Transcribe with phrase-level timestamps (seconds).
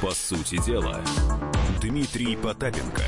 [0.00, 0.98] По сути дела,
[1.82, 3.02] Дмитрий Потапенко.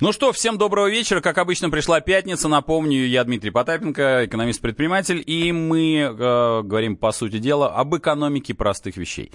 [0.00, 1.20] Ну что, всем доброго вечера.
[1.20, 2.48] Как обычно, пришла пятница.
[2.48, 8.96] Напомню, я Дмитрий Потапенко, экономист-предприниматель, и мы э, говорим, по сути дела, об экономике простых
[8.96, 9.30] вещей.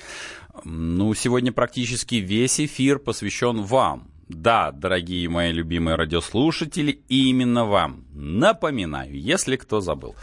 [0.65, 4.11] Ну, сегодня практически весь эфир посвящен вам.
[4.27, 8.05] Да, дорогие мои любимые радиослушатели, именно вам.
[8.11, 10.13] Напоминаю, если кто забыл.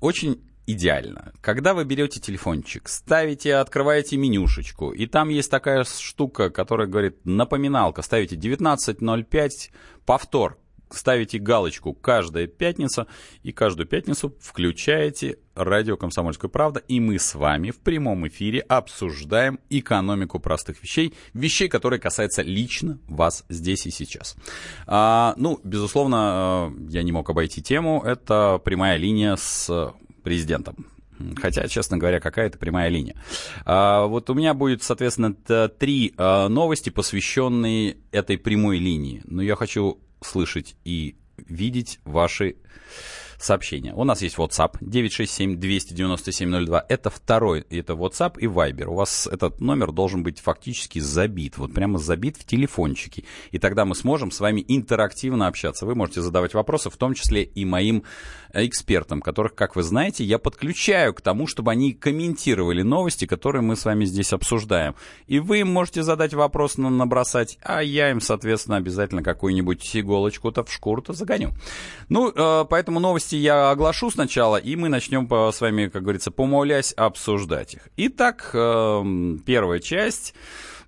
[0.00, 1.32] Очень идеально.
[1.40, 8.02] Когда вы берете телефончик, ставите, открываете менюшечку, и там есть такая штука, которая говорит напоминалка,
[8.02, 9.70] ставите 19.05,
[10.04, 10.58] повтор,
[10.90, 13.06] ставите галочку каждая пятница,
[13.42, 19.58] и каждую пятницу включаете радио «Комсомольская правда», и мы с вами в прямом эфире обсуждаем
[19.70, 24.36] экономику простых вещей, вещей, которые касаются лично вас здесь и сейчас.
[24.86, 29.94] А, ну, безусловно, э, я не мог обойти тему, это прямая линия с
[30.26, 30.88] президентом.
[31.36, 33.14] Хотя, честно говоря, какая это прямая линия.
[33.64, 35.32] А, вот у меня будет, соответственно,
[35.68, 39.22] три а, новости, посвященные этой прямой линии.
[39.24, 42.56] Но я хочу слышать и видеть ваши
[43.38, 43.92] сообщения.
[43.94, 46.84] У нас есть WhatsApp 967-297-02.
[46.88, 48.84] Это второй, это WhatsApp и Viber.
[48.84, 53.24] У вас этот номер должен быть фактически забит, вот прямо забит в телефончике.
[53.50, 55.86] И тогда мы сможем с вами интерактивно общаться.
[55.86, 58.04] Вы можете задавать вопросы, в том числе и моим
[58.52, 63.76] экспертам, которых, как вы знаете, я подключаю к тому, чтобы они комментировали новости, которые мы
[63.76, 64.94] с вами здесь обсуждаем.
[65.26, 70.72] И вы им можете задать вопрос, набросать, а я им, соответственно, обязательно какую-нибудь иголочку-то в
[70.72, 71.52] шкуру-то загоню.
[72.08, 76.92] Ну, э, поэтому новости я оглашу сначала, и мы начнем с вами, как говорится, помолясь
[76.96, 77.88] обсуждать их.
[77.96, 80.34] Итак, э, первая часть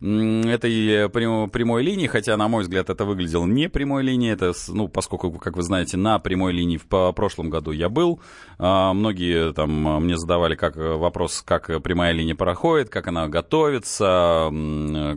[0.00, 5.32] этой прямой линии, хотя, на мой взгляд, это выглядело не прямой линией, это, ну, поскольку,
[5.32, 8.20] как вы знаете, на прямой линии в прошлом году я был,
[8.58, 14.50] а, многие там мне задавали как вопрос, как прямая линия проходит, как она готовится,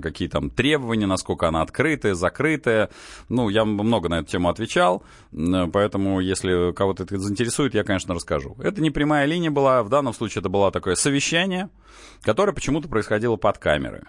[0.02, 2.90] какие там требования, насколько она открытая, закрытая.
[3.30, 8.56] Ну, я много на эту тему отвечал, поэтому, если кого-то это заинтересует, я, конечно, расскажу.
[8.60, 11.70] Это не прямая линия была, в данном случае это было такое совещание,
[12.24, 14.02] которое почему-то происходило под камерой.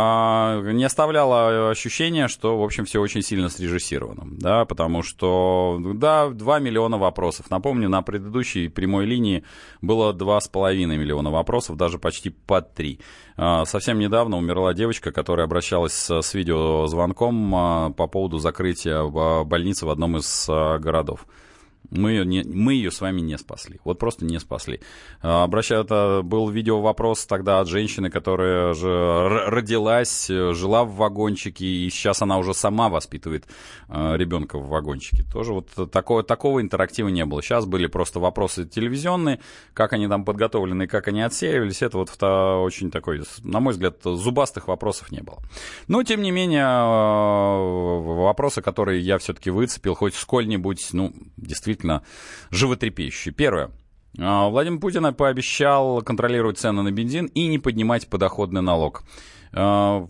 [0.00, 6.28] А, не оставляло ощущения, что, в общем, все очень сильно срежиссировано, да, потому что, да,
[6.28, 7.50] 2 миллиона вопросов.
[7.50, 9.44] Напомню, на предыдущей прямой линии
[9.82, 13.00] было 2,5 миллиона вопросов, даже почти под 3.
[13.36, 19.02] А, совсем недавно умерла девочка, которая обращалась с видеозвонком а, по поводу закрытия
[19.44, 21.26] больницы в одном из городов.
[21.90, 23.80] Мы ее, не, мы ее с вами не спасли.
[23.82, 24.80] Вот просто не спасли.
[25.22, 31.64] А, обращаю, это был видео вопрос тогда от женщины, которая же родилась, жила в вагончике,
[31.64, 33.46] и сейчас она уже сама воспитывает
[33.88, 35.24] а, ребенка в вагончике.
[35.32, 37.42] Тоже вот такого, такого интерактива не было.
[37.42, 39.40] Сейчас были просто вопросы телевизионные,
[39.72, 41.80] как они там подготовлены, как они отсеивались.
[41.80, 45.38] Это вот очень такой, на мой взгляд, зубастых вопросов не было.
[45.86, 52.02] Но, тем не менее, а, вопросы, которые я все-таки выцепил, хоть сколь-нибудь, ну, действительно действительно
[52.50, 53.32] животрепещущий.
[53.32, 53.70] Первое.
[54.18, 59.04] А, Владимир Путин пообещал контролировать цены на бензин и не поднимать подоходный налог.
[59.52, 60.06] А,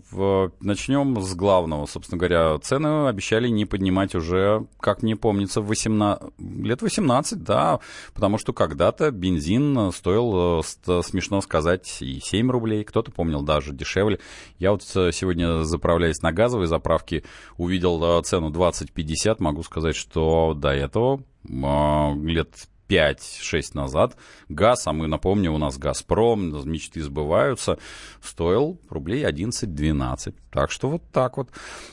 [0.59, 1.85] начнем с главного.
[1.85, 7.79] Собственно говоря, цены обещали не поднимать уже, как мне помнится, 18, лет 18, да,
[8.13, 14.19] потому что когда-то бензин стоил, э, смешно сказать, и 7 рублей, кто-то помнил даже дешевле.
[14.57, 17.23] Я вот э, сегодня, заправляясь на газовой заправке,
[17.57, 24.17] увидел э, цену 20-50, могу сказать, что до этого лет 5-6 назад
[24.49, 27.77] газ, а мы напомним, у нас «Газпром», мечты сбываются,
[28.21, 30.35] стоил рублей 11-12.
[30.51, 31.49] Так что вот так вот.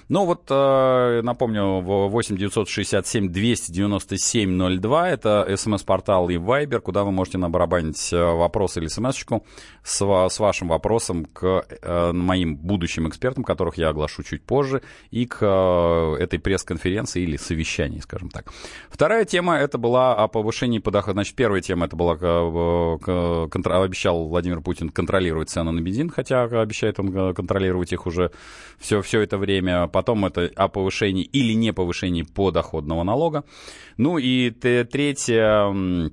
[0.08, 7.36] Ну вот, э, напомню, 8 967 297 02 это смс-портал и Viber, куда вы можете
[7.36, 9.44] набарабанить э, вопрос или смс-очку
[9.82, 14.80] с, с вашим вопросом к э, моим будущим экспертам, которых я оглашу чуть позже,
[15.10, 15.44] и к
[16.18, 18.52] этой пресс-конференции или совещании, скажем так.
[18.88, 21.12] Вторая тема, это была о повышении подохода.
[21.12, 22.12] Значит, первая тема, это была,
[23.84, 28.30] обещал Владимир Путин контролировать цены на бензин, хотя обещает он контролировать их уже
[28.78, 29.86] все, все это время.
[29.88, 33.44] Потом это о повышении или не повышении подоходного налога.
[33.96, 36.10] Ну и третье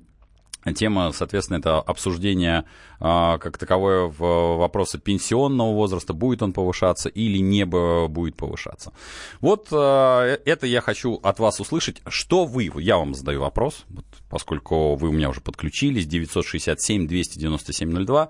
[0.71, 2.63] Тема, соответственно, это обсуждение
[3.00, 8.94] а, как таковое в вопросы пенсионного возраста, будет он повышаться или не будет повышаться.
[9.41, 12.01] Вот а, это я хочу от вас услышать.
[12.07, 18.29] Что вы, я вам задаю вопрос, вот, поскольку вы у меня уже подключились, 967-297-02.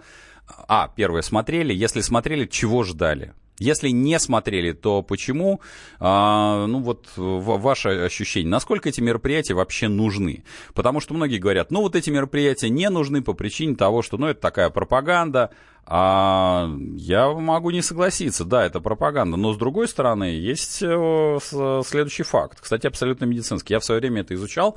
[0.67, 1.71] А, первое, смотрели.
[1.71, 3.33] Если смотрели, чего ждали?
[3.59, 5.61] Если не смотрели, то почему?
[5.99, 10.43] А, ну вот ваше ощущение, насколько эти мероприятия вообще нужны?
[10.73, 14.27] Потому что многие говорят, ну вот эти мероприятия не нужны по причине того, что ну
[14.27, 15.51] это такая пропаганда,
[15.85, 21.39] а я могу не согласиться, да, это пропаганда, но с другой стороны есть э,
[21.85, 23.73] следующий факт, кстати, абсолютно медицинский.
[23.73, 24.75] Я в свое время это изучал,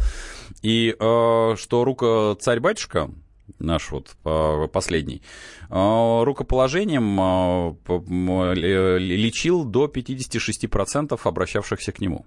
[0.62, 3.10] и э, что рука царь-батюшка,
[3.58, 4.16] наш вот
[4.72, 5.22] последний,
[5.70, 7.16] э, рукоположением
[8.98, 12.24] лечил до 56% обращавшихся к нему.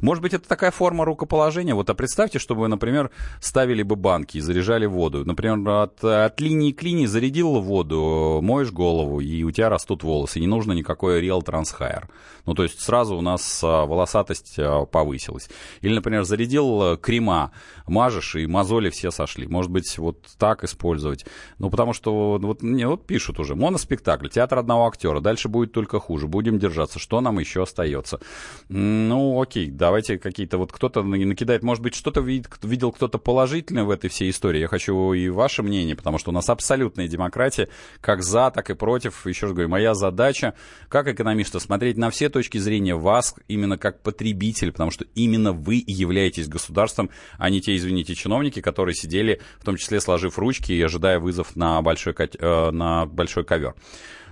[0.00, 1.74] Может быть, это такая форма рукоположения.
[1.74, 5.24] Вот, а представьте, чтобы вы, например, ставили бы банки и заряжали воду.
[5.24, 10.40] Например, от, от линии к линии зарядил воду, моешь голову, и у тебя растут волосы.
[10.40, 12.04] Не нужно никакой Real Transhair.
[12.46, 15.48] Ну, то есть сразу у нас а, волосатость а, повысилась.
[15.80, 17.50] Или, например, зарядил а, крема,
[17.86, 19.46] мажешь, и мозоли все сошли.
[19.46, 21.26] Может быть, вот так использовать.
[21.58, 25.98] Ну, потому что вот, мне вот пишут уже, моноспектакль, театр одного актера, дальше будет только
[25.98, 26.28] хуже.
[26.28, 26.98] Будем держаться.
[26.98, 28.20] Что нам еще остается?
[28.68, 34.10] Ну, окей, давайте какие-то вот кто-то накидает, может быть, что-то видел кто-то положительное в этой
[34.10, 34.60] всей истории.
[34.60, 37.68] Я хочу и ваше мнение, потому что у нас абсолютная демократия,
[38.00, 39.26] как за, так и против.
[39.26, 40.54] Еще раз говорю, моя задача,
[40.88, 45.82] как экономиста, смотреть на все точки зрения вас именно как потребитель, потому что именно вы
[45.86, 50.82] являетесь государством, а не те, извините, чиновники, которые сидели, в том числе сложив ручки и
[50.82, 53.74] ожидая вызов на большой, э, на большой ковер.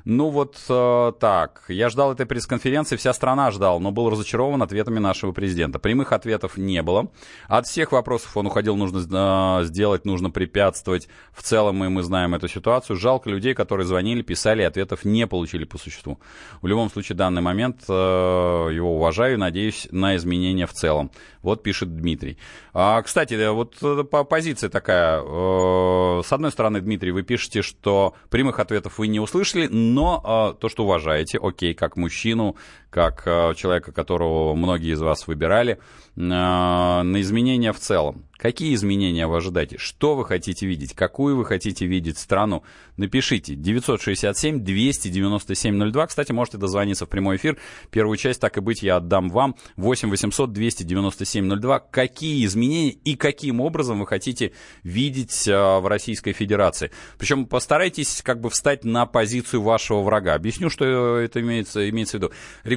[0.05, 4.99] Ну вот э, так, я ждал этой пресс-конференции, вся страна ждал, но был разочарован ответами
[4.99, 5.79] нашего президента.
[5.79, 7.11] Прямых ответов не было.
[7.49, 11.09] От всех вопросов он уходил, нужно э, сделать, нужно препятствовать.
[11.33, 12.97] В целом мы, мы знаем эту ситуацию.
[12.97, 16.21] Жалко людей, которые звонили, писали, ответов не получили по существу.
[16.61, 21.11] В любом случае, данный момент э, его уважаю, надеюсь на изменения в целом.
[21.45, 22.39] Вот пишет Дмитрий.
[22.73, 25.21] А, кстати, вот э, по позиция такая.
[25.23, 30.59] Э, с одной стороны, Дмитрий, вы пишете, что прямых ответов вы не услышали, но э,
[30.59, 32.57] то, что уважаете, окей, как мужчину,
[32.95, 35.79] как э, человека, которого многие из вас выбирали, э,
[36.17, 38.25] на изменения в целом.
[38.45, 39.79] Какие изменения вы ожидаете?
[39.79, 40.95] Что вы хотите видеть?
[40.95, 42.63] Какую вы хотите видеть страну?
[42.97, 46.07] Напишите 967-297-02.
[46.07, 47.57] Кстати, можете дозвониться в прямой эфир.
[47.91, 49.57] Первую часть, так и быть, я отдам вам.
[49.77, 51.79] 8 800 297 02.
[51.79, 54.53] Какие изменения и каким образом вы хотите
[54.83, 56.91] видеть э, в Российской Федерации?
[57.19, 60.35] Причем постарайтесь как бы встать на позицию вашего врага.
[60.35, 62.33] Объясню, что это имеется, имеется в виду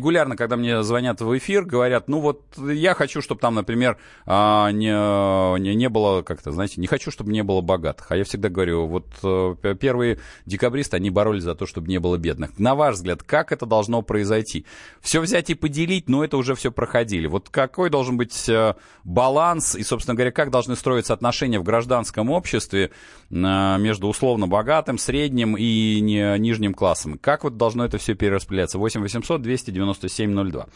[0.08, 4.72] регулярно, когда мне звонят в эфир, говорят, ну вот я хочу, чтобы там, например, а,
[4.72, 8.10] не, не, не было как-то, знаете, не хочу, чтобы не было богатых.
[8.10, 12.18] А я всегда говорю, вот э, первые декабристы, они боролись за то, чтобы не было
[12.18, 12.58] бедных.
[12.58, 14.66] На ваш взгляд, как это должно произойти?
[15.02, 17.28] Все взять и поделить, но это уже все проходили.
[17.28, 22.30] Вот какой должен быть э, баланс и, собственно говоря, как должны строиться отношения в гражданском
[22.30, 22.92] обществе
[23.30, 27.18] э, между условно богатым, средним и нижним классом?
[27.18, 28.80] Как вот должно это все перераспределяться?
[28.80, 30.68] 8 800 290 9702.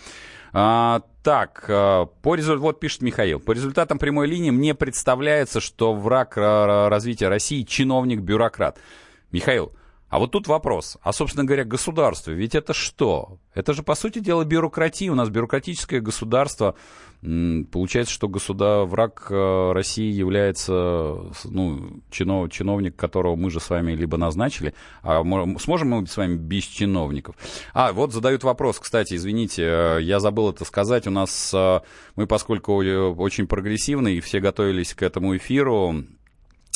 [0.54, 5.94] А, так, а, по результатам, вот пишет Михаил, по результатам прямой линии мне представляется, что
[5.94, 8.78] враг развития России чиновник-бюрократ.
[9.32, 9.72] Михаил,
[10.12, 10.98] а вот тут вопрос.
[11.02, 13.38] А, собственно говоря, государство, ведь это что?
[13.54, 15.10] Это же, по сути дела, бюрократия.
[15.10, 16.76] У нас бюрократическое государство.
[17.22, 18.86] Получается, что государ...
[18.86, 22.52] враг э, России является ну, чинов...
[22.52, 24.74] чиновник, которого мы же с вами либо назначили.
[25.04, 25.24] А
[25.60, 27.36] сможем мы с вами без чиновников?
[27.74, 31.06] А, вот задают вопрос, кстати, извините, э, я забыл это сказать.
[31.06, 31.82] У нас, э,
[32.16, 36.04] мы, поскольку очень прогрессивны, и все готовились к этому эфиру,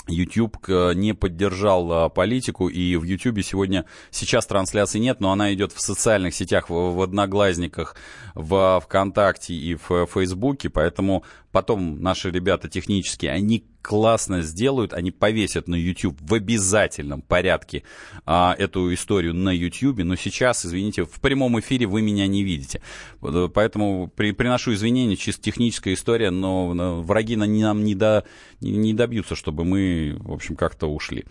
[0.08, 5.54] YouTube э, не поддержал э, политику, и в YouTube сегодня, сейчас трансляции нет, но она
[5.54, 7.96] идет в социальных сетях, в, в Одноглазниках,
[8.34, 15.68] в ВКонтакте и в Фейсбуке, поэтому потом наши ребята технические, они классно сделают, они повесят
[15.68, 17.84] на YouTube в обязательном порядке
[18.26, 22.82] а, эту историю на YouTube, но сейчас, извините, в прямом эфире вы меня не видите.
[23.22, 28.26] Э, поэтому при, приношу извинения, чисто техническая история, но, но враги нам не, до,
[28.60, 31.26] не, не добьются, чтобы мы, в общем, как-то ушли.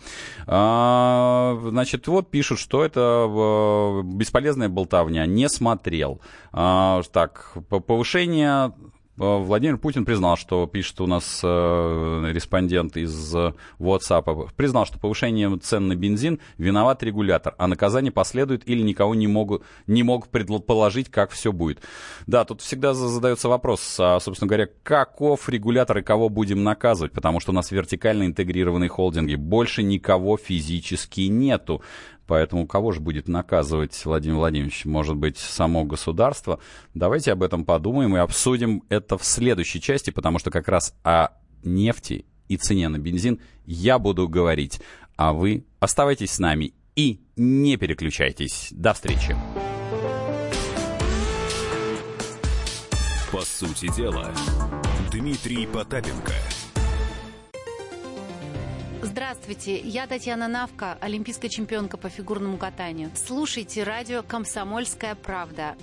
[0.47, 6.21] А, значит, вот пишут, что это э, бесполезная болтовня, не смотрел.
[6.53, 8.71] А, так, повышение Э,
[9.17, 13.35] Владимир Путин признал, что пишет у нас э, респондент из
[13.79, 19.29] WhatsApp, признал, что повышение цен на бензин виноват регулятор, а наказание последует или никого не,
[19.29, 21.81] могут, не мог предположить, как все будет.
[22.27, 27.39] Да, тут всегда задается вопрос, а, собственно говоря, каков регулятор и кого будем наказывать, потому
[27.39, 31.83] что у нас вертикально интегрированные холдинги, больше никого физически нету.
[32.27, 34.85] Поэтому кого же будет наказывать Владимир Владимирович?
[34.85, 36.59] Может быть, само государство?
[36.95, 41.29] Давайте об этом подумаем и обсудим это в следующей части, потому что как раз о
[41.63, 44.81] нефти и цене на бензин я буду говорить.
[45.17, 48.69] А вы оставайтесь с нами и не переключайтесь.
[48.71, 49.37] До встречи.
[53.33, 54.33] По сути дела,
[55.11, 56.33] Дмитрий Потапенко–
[59.05, 63.11] Здравствуйте, я Татьяна Навка, олимпийская чемпионка по фигурному катанию.
[63.15, 65.75] Слушайте радио «Комсомольская правда».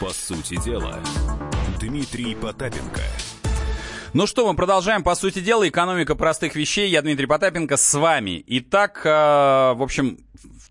[0.00, 1.00] По сути дела,
[1.80, 3.00] Дмитрий Потапенко.
[4.12, 6.88] Ну что, мы продолжаем, по сути дела, экономика простых вещей.
[6.88, 8.44] Я Дмитрий Потапенко с вами.
[8.46, 10.23] Итак, э, в общем,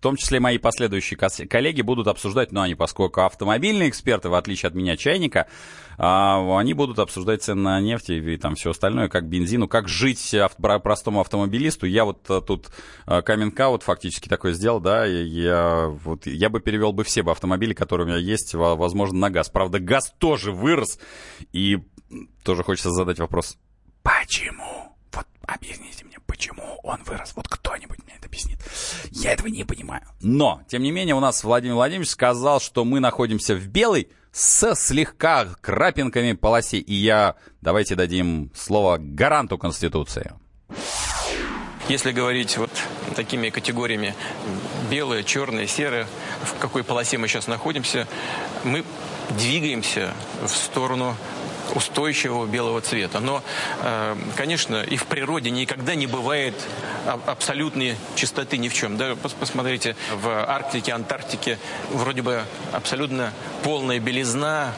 [0.04, 4.74] том числе мои последующие коллеги будут обсуждать, ну, они, поскольку автомобильные эксперты, в отличие от
[4.74, 5.46] меня, чайника,
[5.96, 10.36] а, они будут обсуждать цены на нефть и там все остальное, как бензину, как жить
[10.82, 11.86] простому автомобилисту.
[11.86, 12.68] Я вот а, тут
[13.06, 17.72] каминг вот фактически такой сделал, да, я, вот, я бы перевел бы все бы автомобили,
[17.72, 19.48] которые у меня есть, возможно, на газ.
[19.48, 20.98] Правда, газ тоже вырос,
[21.52, 21.78] и
[22.42, 23.56] тоже хочется задать вопрос,
[24.02, 24.94] почему?
[25.12, 27.32] Вот объясните мне, почему он вырос?
[27.36, 28.58] Вот кто-нибудь мне это объяснит.
[29.12, 30.02] Я этого не понимаю.
[30.20, 34.74] Но, тем не менее, у нас Владимир Владимирович сказал, что мы находимся в белой с
[34.74, 36.78] слегка крапинками полосе.
[36.78, 40.32] И я, давайте дадим слово гаранту Конституции.
[41.88, 42.70] Если говорить вот
[43.14, 44.16] такими категориями
[44.90, 46.08] белое, черное, серое,
[46.42, 48.08] в какой полосе мы сейчас находимся,
[48.64, 48.82] мы
[49.38, 50.12] двигаемся
[50.42, 51.14] в сторону
[51.74, 53.20] устойчивого белого цвета.
[53.20, 53.42] Но,
[53.82, 56.54] э, конечно, и в природе никогда не бывает
[57.26, 58.96] абсолютной чистоты ни в чем.
[58.96, 61.58] Да, посмотрите, в Арктике, Антарктике
[61.90, 62.42] вроде бы
[62.72, 64.74] абсолютно полная белизна,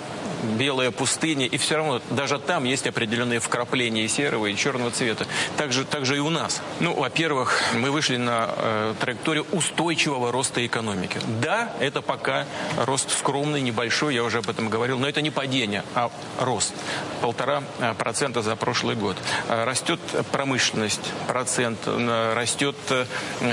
[0.58, 5.26] белая пустыня, и все равно даже там есть определенные вкрапления серого, и черного цвета.
[5.56, 6.62] Также, также и у нас.
[6.80, 11.20] Ну, во-первых, мы вышли на э, траекторию устойчивого роста экономики.
[11.40, 15.84] Да, это пока рост скромный, небольшой, я уже об этом говорил, но это не падение,
[15.94, 16.74] а рост.
[17.20, 19.16] Полтора э, процента за прошлый год.
[19.48, 20.00] Э, растет
[20.32, 22.76] промышленность, процент, э, растет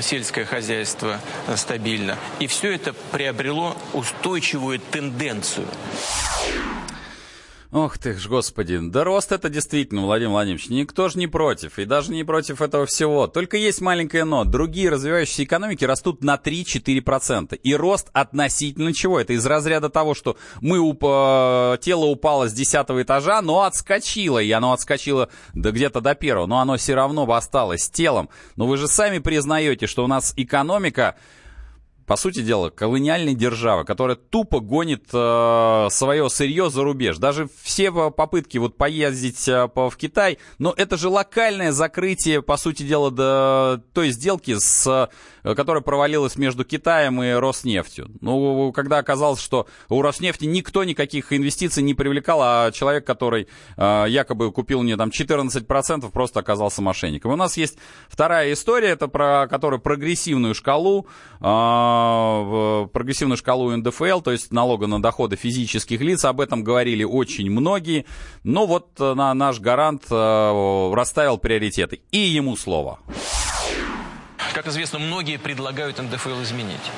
[0.01, 1.19] сельское хозяйство
[1.55, 2.17] стабильно.
[2.39, 5.67] И все это приобрело устойчивую тенденцию.
[7.73, 11.85] Ох ты ж, господи, да рост это действительно, Владимир Владимирович, никто же не против, и
[11.85, 13.25] даже не против этого всего.
[13.25, 14.43] Только есть маленькое но.
[14.43, 17.55] Другие развивающиеся экономики растут на 3-4%.
[17.55, 19.19] И рост относительно чего?
[19.19, 24.37] Это из разряда того, что мы уп э, тело упало с 10 этажа, но отскочило,
[24.37, 28.29] и оно отскочило да где-то до первого, но оно все равно бы осталось телом.
[28.55, 31.15] Но вы же сами признаете, что у нас экономика
[32.05, 37.17] по сути дела, колониальной державы, которая тупо гонит э, свое сырье за рубеж.
[37.17, 42.57] Даже все попытки вот поездить э, по, в Китай, но это же локальное закрытие, по
[42.57, 45.09] сути дела, до той сделки, с,
[45.43, 48.11] э, которая провалилась между Китаем и Роснефтью.
[48.21, 54.05] Ну, когда оказалось, что у Роснефти никто никаких инвестиций не привлекал, а человек, который э,
[54.09, 57.31] якобы купил у нее там 14%, просто оказался мошенником.
[57.31, 57.77] У нас есть
[58.09, 61.07] вторая история, это про которую прогрессивную шкалу,
[61.39, 61.92] э,
[62.91, 66.25] прогрессивную шкалу НДФЛ, то есть налога на доходы физических лиц.
[66.25, 68.05] Об этом говорили очень многие.
[68.43, 72.01] Но вот э, на, наш гарант э, расставил приоритеты.
[72.11, 72.99] И ему слово.
[74.53, 76.91] Как известно, многие предлагают НДФЛ изменить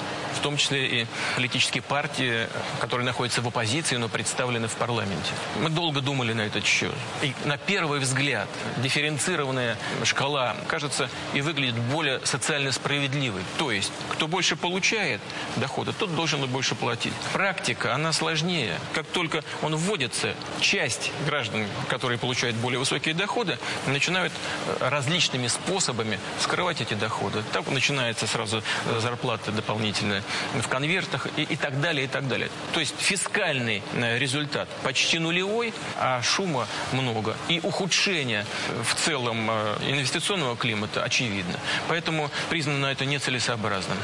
[0.46, 2.48] том числе и политические партии,
[2.80, 5.32] которые находятся в оппозиции, но представлены в парламенте.
[5.60, 6.94] Мы долго думали на этот счет.
[7.24, 8.48] И на первый взгляд
[8.78, 13.42] дифференцированная шкала, кажется, и выглядит более социально справедливой.
[13.58, 15.20] То есть, кто больше получает
[15.56, 17.14] дохода, тот должен и больше платить.
[17.34, 18.78] Практика, она сложнее.
[18.94, 24.32] Как только он вводится, часть граждан, которые получают более высокие доходы, начинают
[24.68, 27.42] э, различными способами скрывать эти доходы.
[27.52, 30.22] Так начинается сразу э, зарплата дополнительная
[30.54, 32.50] в конвертах и, и так далее, и так далее.
[32.74, 37.36] То есть фискальный э, результат почти нулевой, а шума много.
[37.48, 38.46] И ухудшение
[38.84, 41.60] в целом э, инвестиционного климата очевидно.
[41.88, 43.98] Поэтому признано это нецелесообразным.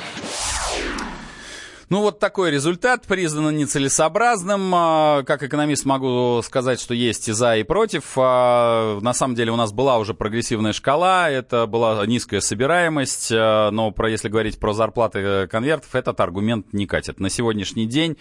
[1.91, 4.71] Ну, вот такой результат признан нецелесообразным.
[4.73, 8.13] А, как экономист могу сказать, что есть и за, и против.
[8.15, 13.71] А, на самом деле у нас была уже прогрессивная шкала, это была низкая собираемость, а,
[13.71, 17.19] но про, если говорить про зарплаты конвертов, этот аргумент не катит.
[17.19, 18.15] На сегодняшний день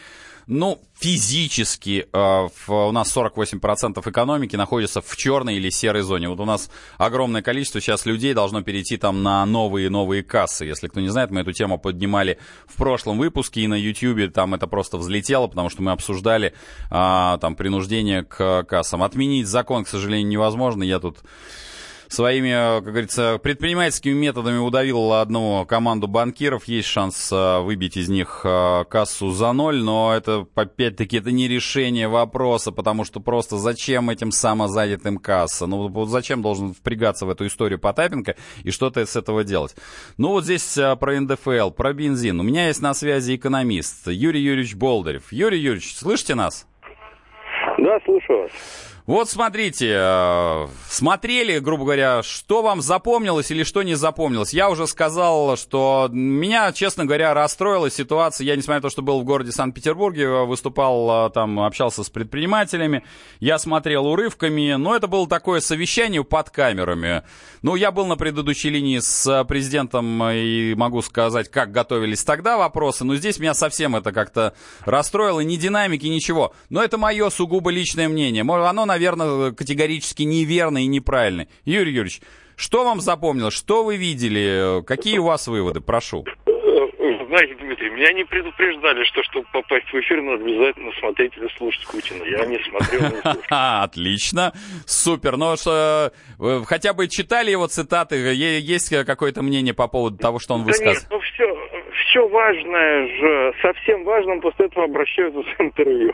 [0.53, 6.29] ну, физически у нас 48% экономики находится в черной или серой зоне.
[6.29, 10.65] Вот у нас огромное количество сейчас людей должно перейти там на новые-новые кассы.
[10.65, 14.55] Если кто не знает, мы эту тему поднимали в прошлом выпуске, и на YouTube там
[14.55, 16.53] это просто взлетело, потому что мы обсуждали
[16.91, 19.03] э, там принуждение к кассам.
[19.03, 20.83] Отменить закон, к сожалению, невозможно.
[20.83, 21.19] Я тут
[22.11, 26.65] своими, как говорится, предпринимательскими методами удавил одну команду банкиров.
[26.65, 32.73] Есть шанс выбить из них кассу за ноль, но это, опять-таки, это не решение вопроса,
[32.73, 35.67] потому что просто зачем этим самозанятым касса?
[35.67, 39.77] Ну, вот зачем должен впрягаться в эту историю Потапенко и что-то с этого делать?
[40.19, 42.41] Ну, вот здесь про НДФЛ, про бензин.
[42.41, 45.33] У меня есть на связи экономист Юрий Юрьевич Болдырев.
[45.33, 46.67] Юрий Юрьевич, слышите нас?
[47.79, 48.51] Да, слушаю вас.
[49.11, 54.53] Вот смотрите, э, смотрели, грубо говоря, что вам запомнилось или что не запомнилось.
[54.53, 58.45] Я уже сказал, что меня, честно говоря, расстроила ситуация.
[58.45, 63.03] Я, несмотря на то, что был в городе Санкт-Петербурге, выступал э, там, общался с предпринимателями,
[63.41, 67.25] я смотрел урывками, но это было такое совещание под камерами.
[67.63, 73.05] Ну, я был на предыдущей линии с президентом и могу сказать, как готовились тогда вопросы,
[73.05, 76.55] но здесь меня совсем это как-то расстроило, ни динамики, ничего.
[76.69, 78.43] Но это мое сугубо личное мнение.
[78.43, 79.00] Оно, наверное,
[79.57, 81.47] категорически неверно и неправильно.
[81.65, 82.21] Юрий Юрьевич,
[82.57, 83.55] что вам запомнилось?
[83.55, 84.83] Что вы видели?
[84.85, 85.81] Какие у вас выводы?
[85.81, 86.25] Прошу.
[87.31, 91.87] Знаете, Дмитрий, меня не предупреждали, что чтобы попасть в эфир, надо обязательно смотреть или слушать
[91.87, 92.25] Путина.
[92.25, 93.43] Я не смотрел, не слушал.
[93.51, 94.53] Отлично,
[94.85, 95.37] супер.
[95.37, 96.13] Но что,
[96.67, 98.17] хотя бы читали его цитаты?
[98.17, 100.93] Есть какое-то мнение по поводу того, что он высказал?
[100.93, 101.50] Да нет, ну все,
[102.11, 106.13] все важное же, совсем важным после этого обращаются с интервью.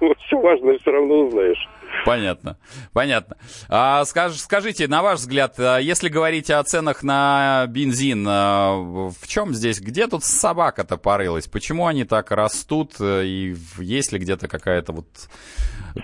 [0.26, 1.68] Все важное все равно узнаешь.
[2.04, 2.58] Понятно,
[2.92, 3.36] понятно.
[3.68, 9.26] А, скаж, скажите, на ваш взгляд, а, если говорить о ценах на бензин, а, в
[9.26, 11.46] чем здесь, где тут собака-то порылась?
[11.46, 13.00] Почему они так растут?
[13.00, 15.06] И есть ли где-то какая-то вот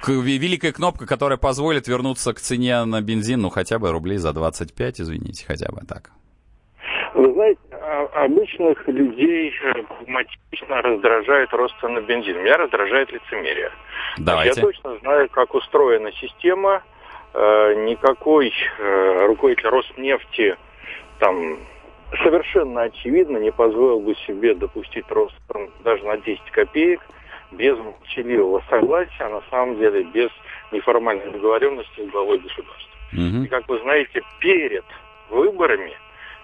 [0.06, 5.00] великая кнопка, которая позволит вернуться к цене на бензин, ну хотя бы рублей за 25,
[5.00, 6.10] извините, хотя бы так?
[7.14, 7.60] Вы знаете,
[8.12, 9.52] обычных людей
[9.88, 12.42] прагматично раздражает рост цен на бензин.
[12.42, 13.70] Меня раздражает лицемерие.
[14.18, 14.61] Давайте.
[14.61, 16.82] Я точно знаю, как устроена система.
[17.34, 20.56] Э, никакой э, руководитель Роснефти
[21.18, 21.58] там
[22.23, 25.34] совершенно очевидно не позволил бы себе допустить рост
[25.82, 27.00] даже на 10 копеек
[27.50, 30.30] без молчаливого согласия, а на самом деле без
[30.73, 32.90] неформальной договоренности с главой государства.
[33.12, 33.44] Угу.
[33.44, 34.84] И, как вы знаете, перед
[35.30, 35.92] выборами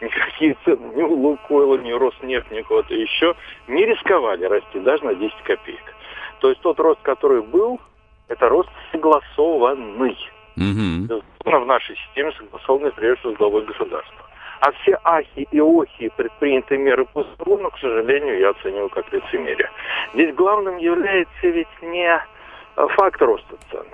[0.00, 3.34] никакие цены ни у Лукойла, ни у Роснефть, ни кого-то еще
[3.68, 5.94] не рисковали расти даже на 10 копеек.
[6.40, 7.80] То есть тот рост, который был,
[8.28, 10.16] это рост согласованный.
[10.56, 11.22] Угу.
[11.44, 14.26] В нашей системе согласованный прежде всего с главой государства.
[14.60, 19.70] А все ахи и охи предпринятые меры по закону, к сожалению, я оцениваю как лицемерие.
[20.12, 23.86] Здесь главным является ведь не э, факт роста цен.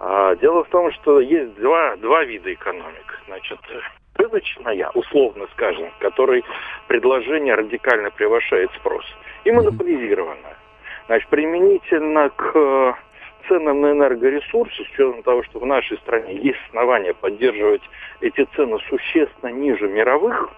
[0.00, 3.20] А дело в том, что есть два, два вида экономик.
[3.26, 3.58] Значит,
[4.16, 6.44] рыночная, условно скажем, которой
[6.88, 9.04] предложение радикально превышает спрос,
[9.44, 10.56] и монополизированная.
[11.06, 12.92] Значит, применительно к э,
[13.48, 17.82] ценам на энергоресурсы, с учетом того, что в нашей стране есть основания поддерживать
[18.20, 20.50] эти цены существенно ниже мировых,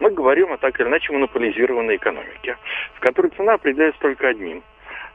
[0.00, 2.56] мы говорим о так или иначе монополизированной экономике,
[2.94, 4.62] в которой цена определяется только одним.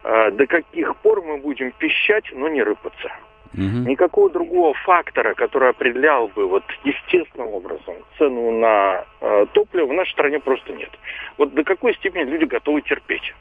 [0.03, 3.11] Э, до каких пор мы будем пищать, но не рыпаться.
[3.53, 3.89] Угу.
[3.89, 10.11] Никакого другого фактора, который определял бы вот естественным образом цену на э, топливо в нашей
[10.11, 10.89] стране просто нет.
[11.37, 13.33] Вот до какой степени люди готовы терпеть.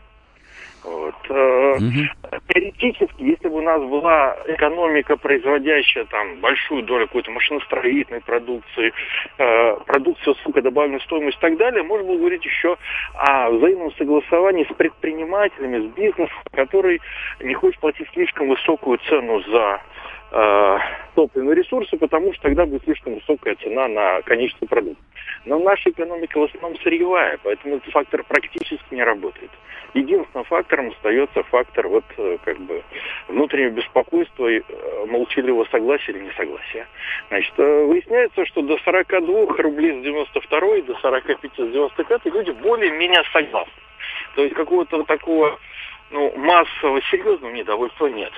[0.85, 1.15] Вот.
[1.31, 2.41] Угу.
[2.49, 8.93] Теоретически, если бы у нас была экономика, производящая там большую долю какой-то машиностроительной продукции,
[9.39, 12.77] э, продукции с добавленной стоимостью и так далее, можно было говорить еще
[13.15, 17.01] о взаимном согласовании с предпринимателями, с бизнесом, который
[17.41, 19.81] не хочет платить слишком высокую цену за
[20.33, 20.79] э,
[21.15, 25.01] топливные ресурсы, потому что тогда будет слишком высокая цена на конечный продукт.
[25.45, 29.51] Но наша экономика в основном сырьевая, поэтому этот фактор практически не работает.
[29.95, 32.83] Единственным фактором остается фактор вот э, как бы
[33.29, 36.87] внутреннего беспокойства, и э, молчаливого согласия или несогласия.
[37.29, 43.23] Значит, э, выясняется, что до 42 рублей с 92 до 45 с 95 люди более-менее
[43.33, 43.73] согласны.
[44.35, 45.59] То есть какого-то такого
[46.11, 48.33] ну, массового серьезного недовольства нет.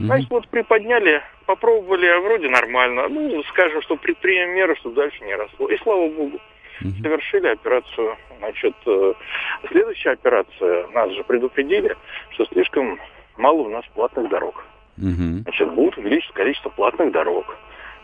[0.00, 3.06] Значит, вот приподняли, попробовали, а вроде нормально.
[3.08, 5.68] Ну, скажем, что предпримем меры, чтобы дальше не росло.
[5.68, 6.40] И слава богу.
[7.02, 8.16] Совершили операцию.
[8.38, 9.12] Значит, э,
[9.68, 11.96] следующая операция, нас же предупредили,
[12.30, 12.98] что слишком
[13.36, 14.64] мало у нас платных дорог.
[15.42, 17.56] Значит, будут увеличить количество платных дорог.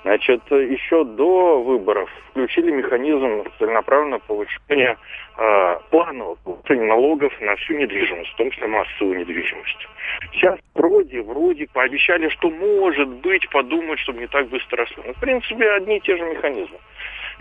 [0.03, 4.97] Значит, еще до выборов включили механизм целенаправленного повышения
[5.37, 9.89] э, планового повышения налогов на всю недвижимость, в том числе массовую недвижимость.
[10.33, 15.03] Сейчас вроде, вроде пообещали, что может быть подумать, чтобы не так быстро росло.
[15.05, 16.79] Но, в принципе, одни и те же механизмы.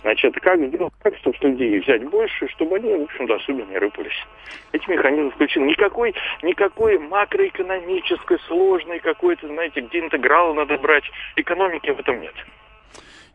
[0.01, 4.25] Значит, как сделать так, чтобы людей взять больше, чтобы они, в общем-то, особенно не рыпались.
[4.71, 5.65] Эти механизмы включены.
[5.65, 11.05] Никакой, никакой макроэкономической, сложной какой-то, знаете, где интегралы надо брать,
[11.35, 12.35] экономики в этом нет.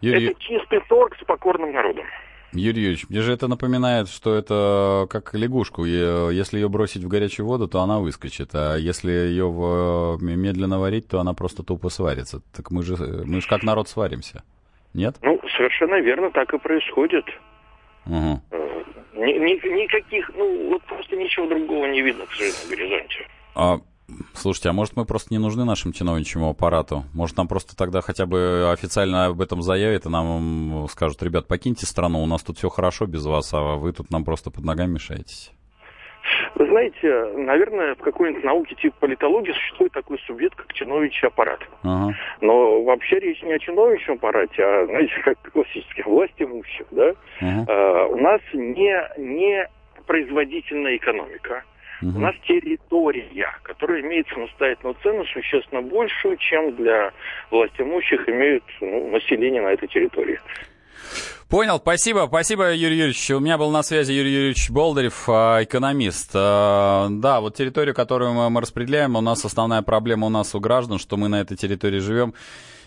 [0.01, 0.29] Юрий...
[0.29, 2.07] Это чистый торг с покорным народом.
[2.53, 5.85] Юрий Юрьевич, мне же это напоминает, что это как лягушку.
[5.85, 8.51] Если ее бросить в горячую воду, то она выскочит.
[8.55, 10.19] А если ее в...
[10.21, 12.43] медленно варить, то она просто тупо сварится.
[12.53, 14.43] Так мы же, мы же как народ сваримся.
[14.95, 15.17] Нет?
[15.23, 17.25] Ну, совершенно верно, так и происходит.
[18.07, 18.41] Угу.
[19.15, 23.29] Ни, ни, никаких, ну, вот просто ничего другого не видно, к сожалению, на горизонте.
[23.55, 23.81] А
[24.35, 27.05] Слушайте, а может мы просто не нужны нашему чиновничьему аппарату?
[27.13, 31.87] Может нам просто тогда хотя бы официально об этом заявят и нам скажут, ребят, покиньте
[31.87, 34.95] страну, у нас тут все хорошо без вас, а вы тут нам просто под ногами
[34.95, 35.53] мешаетесь?
[36.55, 41.61] Вы знаете, наверное, в какой-нибудь науке типа политологии существует такой субъект, как чиновничий аппарат.
[41.83, 42.15] Ага.
[42.41, 47.15] Но вообще речь не о чиновничьем аппарате, а, знаете, как классических власть имущих, да?
[47.41, 47.65] Ага.
[47.69, 49.69] А, у нас не, не
[50.07, 51.65] производительная экономика.
[52.03, 52.17] Угу.
[52.17, 57.13] У нас территория, которая имеет самостоятельную цену существенно большую, чем для
[57.51, 60.41] властимущих имеют ну, население на этой территории.
[61.51, 63.29] Понял, спасибо, спасибо, Юрий Юрьевич.
[63.33, 66.31] У меня был на связи Юрий Юрьевич Болдырев, а, экономист.
[66.35, 71.01] А, да, вот территорию, которую мы распределяем, у нас основная проблема у нас у граждан,
[71.01, 72.35] что мы на этой территории живем.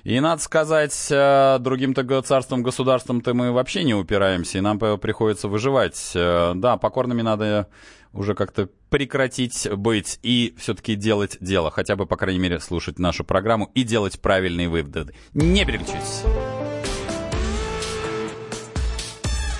[0.05, 6.11] И надо сказать, а, другим-то царством, государством-то мы вообще не упираемся, и нам приходится выживать.
[6.13, 7.67] Да, покорными надо
[8.13, 11.69] уже как-то прекратить быть и все-таки делать дело.
[11.69, 15.13] Хотя бы, по крайней мере, слушать нашу программу и делать правильные выводы.
[15.33, 16.23] Не переключайтесь.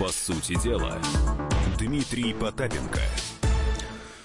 [0.00, 0.96] По сути дела,
[1.78, 3.00] Дмитрий Потапенко.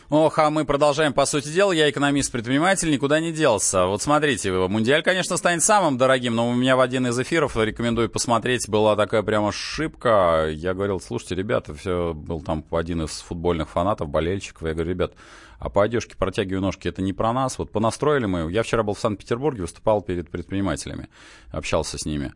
[0.10, 1.74] Ох, а мы продолжаем, по сути дела.
[1.74, 3.86] Я экономист-предприниматель, никуда не делся.
[3.86, 8.10] Вот смотрите, Мундиаль, конечно, станет самым дорогим, но у меня в один из эфиров, рекомендую
[8.10, 10.48] посмотреть, была такая прямо ошибка.
[10.50, 14.62] Я говорил, слушайте, ребята, все, был там один из футбольных фанатов, болельщиков.
[14.66, 15.14] Я говорю, ребят,
[15.60, 17.58] а по одежке протягиваю ножки, это не про нас.
[17.58, 18.50] Вот понастроили мы.
[18.50, 21.10] Я вчера был в Санкт-Петербурге, выступал перед предпринимателями,
[21.52, 22.34] общался с ними.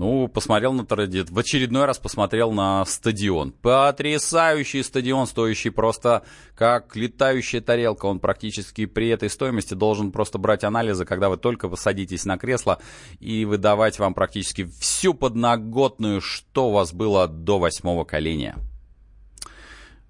[0.00, 3.52] Ну, посмотрел на традит, в очередной раз посмотрел на стадион.
[3.52, 6.22] Потрясающий стадион, стоящий просто
[6.54, 8.06] как летающая тарелка.
[8.06, 12.80] Он практически при этой стоимости должен просто брать анализы, когда вы только посадитесь на кресло
[13.18, 18.56] и выдавать вам практически всю подноготную, что у вас было до восьмого коления.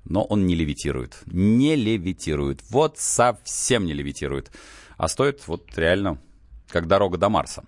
[0.05, 1.19] Но он не левитирует.
[1.27, 2.61] Не левитирует.
[2.71, 4.53] Вот совсем не левитирует.
[4.97, 6.21] А стоит вот реально
[6.71, 7.65] как дорога до Марса.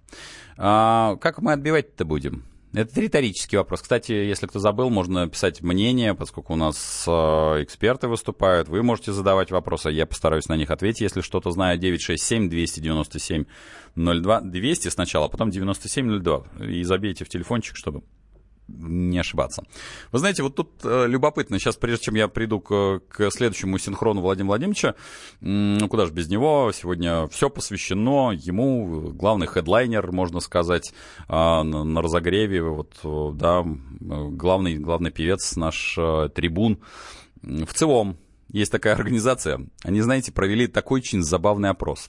[0.56, 2.44] А, как мы отбивать-то будем?
[2.74, 3.82] Это риторический вопрос.
[3.82, 7.10] Кстати, если кто забыл, можно писать мнение, поскольку у нас э,
[7.62, 8.68] эксперты выступают.
[8.68, 11.02] Вы можете задавать вопросы, я постараюсь на них ответить.
[11.02, 13.44] Если что-то знаю, 967-297-02.
[14.44, 16.66] 200 сначала, а потом 97-02.
[16.66, 18.04] И забейте в телефончик, чтобы
[18.68, 19.64] не ошибаться.
[20.12, 24.20] Вы знаете, вот тут э, любопытно, сейчас, прежде чем я приду к, к следующему синхрону
[24.20, 24.94] Владимира Владимировича,
[25.40, 30.92] ну куда же без него, сегодня все посвящено ему, главный хедлайнер, можно сказать,
[31.28, 32.98] э, на, на разогреве, вот,
[33.36, 33.64] да,
[34.00, 36.80] главный, главный певец, наш э, трибун.
[37.42, 38.16] В целом,
[38.48, 42.08] есть такая организация, они, знаете, провели такой очень забавный опрос.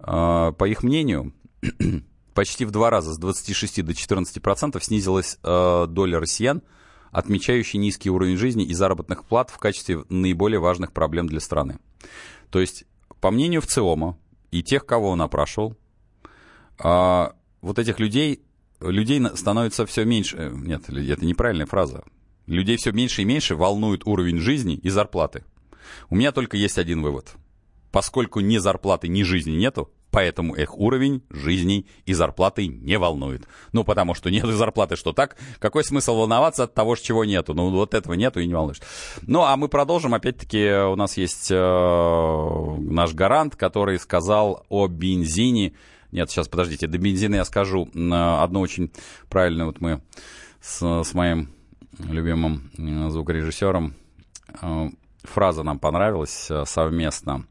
[0.00, 1.32] Э, по их мнению,
[2.34, 6.62] почти в два раза, с 26 до 14 процентов снизилась э, доля россиян,
[7.10, 11.78] отмечающие низкий уровень жизни и заработных плат в качестве наиболее важных проблем для страны.
[12.50, 12.84] То есть,
[13.20, 14.18] по мнению ВЦИОМа
[14.50, 15.76] и тех, кого он опрашивал,
[16.82, 17.26] э,
[17.60, 18.42] вот этих людей,
[18.80, 20.36] людей становится все меньше...
[20.36, 22.04] Э, нет, это неправильная фраза.
[22.46, 25.44] Людей все меньше и меньше волнует уровень жизни и зарплаты.
[26.10, 27.34] У меня только есть один вывод.
[27.90, 33.48] Поскольку ни зарплаты, ни жизни нету, поэтому их уровень жизни и зарплаты не волнует.
[33.72, 35.36] Ну, потому что нет зарплаты, что так?
[35.58, 37.54] Какой смысл волноваться от того, чего нету?
[37.54, 38.80] Ну, вот этого нету и не волнуешь.
[39.22, 40.14] Ну, а мы продолжим.
[40.14, 45.72] Опять-таки, у нас есть э, наш гарант, который сказал о бензине.
[46.12, 47.88] Нет, сейчас, подождите, до бензина я скажу.
[47.94, 48.92] Одно очень
[49.28, 50.02] правильное, вот мы
[50.60, 51.48] с, с моим
[51.98, 53.94] любимым э, звукорежиссером,
[54.60, 54.90] э,
[55.22, 57.46] фраза нам понравилась э, совместно.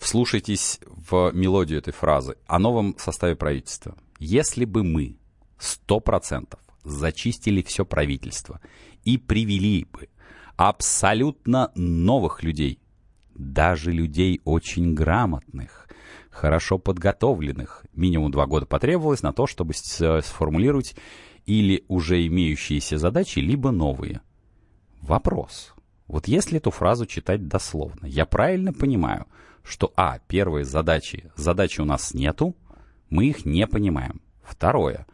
[0.00, 3.96] Вслушайтесь в мелодию этой фразы о новом составе правительства.
[4.18, 5.16] Если бы мы
[5.58, 8.60] сто процентов зачистили все правительство
[9.04, 10.08] и привели бы
[10.56, 12.80] абсолютно новых людей,
[13.34, 15.88] даже людей очень грамотных,
[16.30, 17.86] хорошо подготовленных.
[17.94, 20.94] Минимум два года потребовалось на то, чтобы сформулировать
[21.46, 24.20] или уже имеющиеся задачи, либо новые.
[25.00, 25.72] Вопрос.
[26.08, 29.26] Вот если эту фразу читать дословно, я правильно понимаю,
[29.62, 32.56] что, а, первые задачи, задачи у нас нету,
[33.10, 34.20] мы их не понимаем.
[34.42, 35.06] Второе.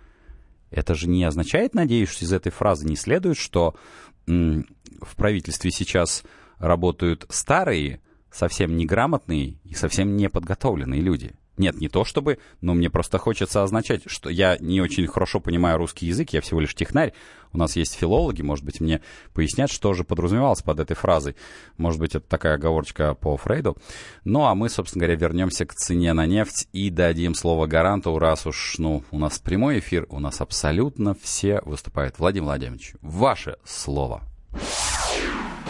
[0.71, 3.75] Это же не означает, надеюсь, что из этой фразы не следует, что
[4.27, 6.23] в правительстве сейчас
[6.59, 11.35] работают старые, совсем неграмотные и совсем неподготовленные люди.
[11.59, 15.79] Нет, не то чтобы, но мне просто хочется означать, что я не очень хорошо понимаю
[15.79, 17.13] русский язык, я всего лишь технарь.
[17.53, 19.01] У нас есть филологи, может быть, мне
[19.35, 21.35] пояснят, что же подразумевалось под этой фразой.
[21.77, 23.77] Может быть, это такая оговорочка по Фрейду.
[24.25, 28.47] Ну, а мы, собственно говоря, вернемся к цене на нефть и дадим слово гаранту, раз
[28.47, 32.19] уж, ну, у нас прямой эфир, у нас абсолютно все выступают.
[32.19, 34.23] Владимир Владимирович, ваше слово.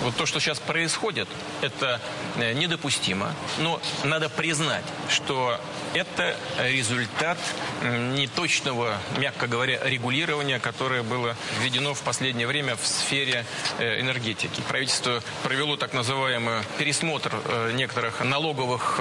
[0.08, 1.28] Вот то, что сейчас происходит,
[1.60, 2.00] это
[2.36, 3.34] э, недопустимо.
[3.58, 5.60] Но надо признать, что
[5.92, 7.36] это результат
[7.82, 13.44] неточного, мягко говоря, регулирования, которое было введено в последнее время в сфере
[13.78, 14.62] э, энергетики.
[14.66, 19.00] Правительство провело так называемый пересмотр э, некоторых налоговых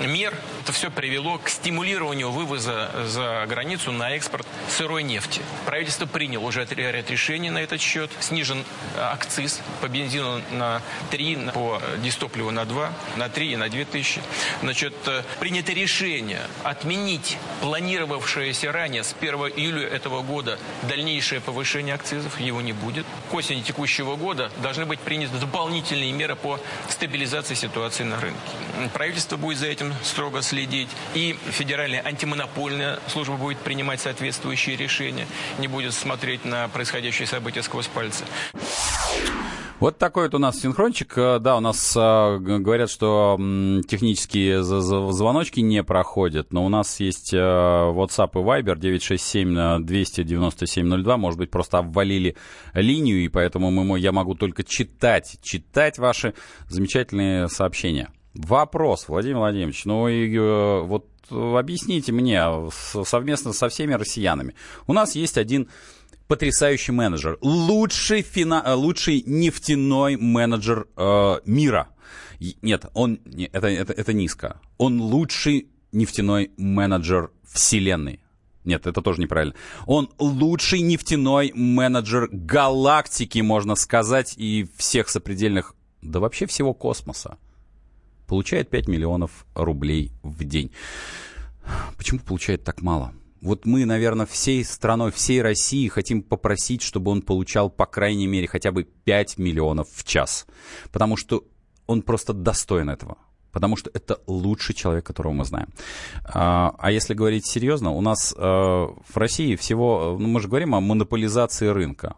[0.00, 0.34] мер.
[0.64, 4.44] Это все привело к стимулированию вывоза за границу на экспорт
[4.76, 5.40] сырой нефти.
[5.66, 8.10] Правительство приняло уже ряд решений на этот счет.
[8.18, 8.64] Снижен
[8.96, 14.20] акциз по бензину на 3, по дистопливу на 2, на 3 и на 2 тысячи.
[14.62, 22.40] Значит, э, принято решение отменить планировавшееся ранее с 1 июля этого года дальнейшее повышение акцизов.
[22.40, 23.06] Его не будет.
[23.30, 28.38] К осени текущего года должны быть приняты дополнительные меры по стабилизации ситуации на рынке.
[28.94, 30.88] Правительство будет за этим строго следить.
[31.14, 35.26] И Федеральная антимонопольная служба будет принимать соответствующие решения.
[35.58, 38.24] Не будет смотреть на происходящие события сквозь пальцы.
[39.80, 41.16] Вот такой вот у нас синхрончик.
[41.16, 43.36] Э, да, у нас э, говорят, что
[43.88, 48.74] технические звоночки не проходят, но у нас есть э, WhatsApp и Viber
[49.86, 51.16] 967-297-02.
[51.16, 52.34] Может быть, просто обвалили
[52.74, 56.34] линию, и поэтому мы, я могу только читать, читать ваши
[56.68, 58.10] замечательные сообщения.
[58.34, 60.36] Вопрос, Владимир Владимирович, ну и
[60.80, 64.56] вот объясните мне совместно со всеми россиянами.
[64.88, 65.68] У нас есть один
[66.28, 68.62] потрясающий менеджер, лучший, фина...
[68.64, 71.88] Э, лучший нефтяной менеджер э, мира.
[72.62, 73.18] Нет, он
[73.52, 74.60] это, это, это низко.
[74.76, 78.20] Он лучший нефтяной менеджер вселенной.
[78.64, 79.54] Нет, это тоже неправильно.
[79.86, 87.38] Он лучший нефтяной менеджер галактики, можно сказать, и всех сопредельных, да вообще всего космоса.
[88.26, 90.70] Получает 5 миллионов рублей в день.
[91.96, 93.14] Почему получает так мало?
[93.40, 98.46] Вот мы, наверное, всей страной, всей России хотим попросить, чтобы он получал, по крайней мере,
[98.48, 100.46] хотя бы 5 миллионов в час.
[100.92, 101.44] Потому что
[101.86, 103.18] он просто достоин этого.
[103.52, 105.68] Потому что это лучший человек, которого мы знаем.
[106.24, 110.74] А, а если говорить серьезно, у нас а, в России всего, ну, мы же говорим
[110.74, 112.14] о монополизации рынка.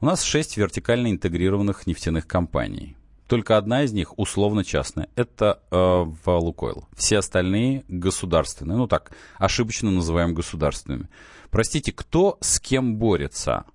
[0.00, 2.97] У нас 6 вертикально интегрированных нефтяных компаний.
[3.28, 5.08] Только одна из них условно частная.
[5.14, 6.88] Это э, в Лукойл.
[6.96, 8.78] Все остальные государственные.
[8.78, 11.08] Ну так, ошибочно называем государственными.
[11.50, 13.66] Простите, кто с кем борется?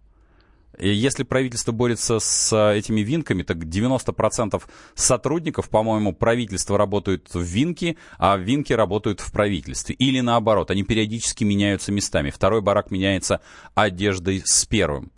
[0.79, 4.59] И если правительство борется с этими винками, так 90%
[4.95, 9.95] сотрудников, по-моему, правительства работают в винке, а винки работают в правительстве.
[9.95, 12.31] Или наоборот, они периодически меняются местами.
[12.31, 13.39] Второй барак меняется
[13.75, 15.11] одеждой с первым.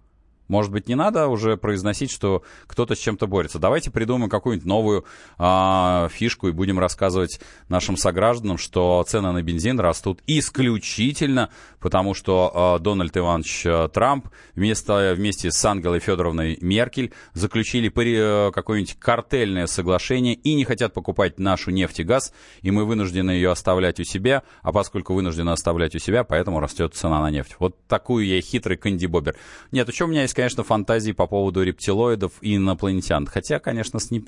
[0.47, 3.59] Может быть, не надо уже произносить, что кто-то с чем-то борется.
[3.59, 5.05] Давайте придумаем какую-нибудь новую
[5.37, 12.51] а, фишку и будем рассказывать нашим согражданам, что цены на бензин растут исключительно потому, что
[12.53, 19.67] а, Дональд Иванович а, Трамп вместо, вместе с Ангелой Федоровной Меркель заключили а, какое-нибудь картельное
[19.67, 24.03] соглашение и не хотят покупать нашу нефть и газ, и мы вынуждены ее оставлять у
[24.03, 27.55] себя, а поскольку вынуждены оставлять у себя, поэтому растет цена на нефть.
[27.59, 29.35] Вот такую я хитрый Кэнди Бобер.
[29.71, 33.25] Нет, что у меня есть конечно, фантазии по поводу рептилоидов и инопланетян.
[33.25, 34.27] Хотя, конечно, с ним...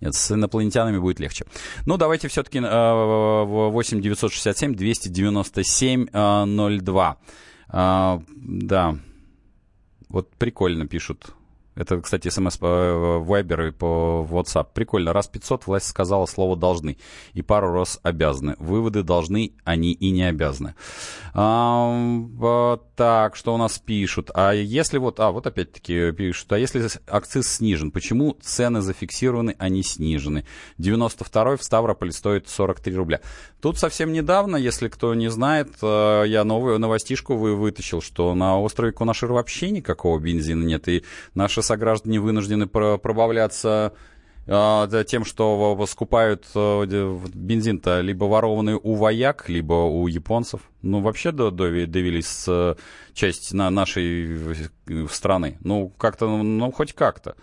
[0.00, 1.46] Нет, с инопланетянами будет легче.
[1.86, 7.16] Ну, давайте все-таки 8 967 297 02.
[7.68, 8.96] Да.
[10.08, 11.34] Вот прикольно пишут.
[11.74, 14.68] Это, кстати, смс по Viber и по WhatsApp.
[14.74, 15.12] Прикольно.
[15.12, 16.98] Раз 500 власть сказала слово «должны».
[17.32, 18.56] И пару раз «обязаны».
[18.58, 20.74] Выводы должны, они и не обязаны.
[21.34, 24.30] А, так, что у нас пишут?
[24.34, 25.18] А если вот...
[25.18, 26.52] А, вот опять-таки пишут.
[26.52, 30.44] А если акциз снижен, почему цены зафиксированы, а не снижены?
[30.78, 33.20] 92-й в Ставрополе стоит 43 рубля.
[33.62, 38.60] Тут совсем недавно, если кто не знает, э, я новую новостишку вы вытащил, что на
[38.60, 40.88] острове Кунашир вообще никакого бензина нет.
[40.88, 41.04] И
[41.34, 43.92] наши сограждане вынуждены пробавляться
[44.46, 50.62] тем, что скупают э, бензин-то либо ворованный у вояк, либо у японцев.
[50.82, 52.48] Ну, вообще довелись
[53.14, 54.68] часть на нашей
[55.08, 55.58] страны.
[55.60, 57.36] Ну, как-то, ну, хоть как-то.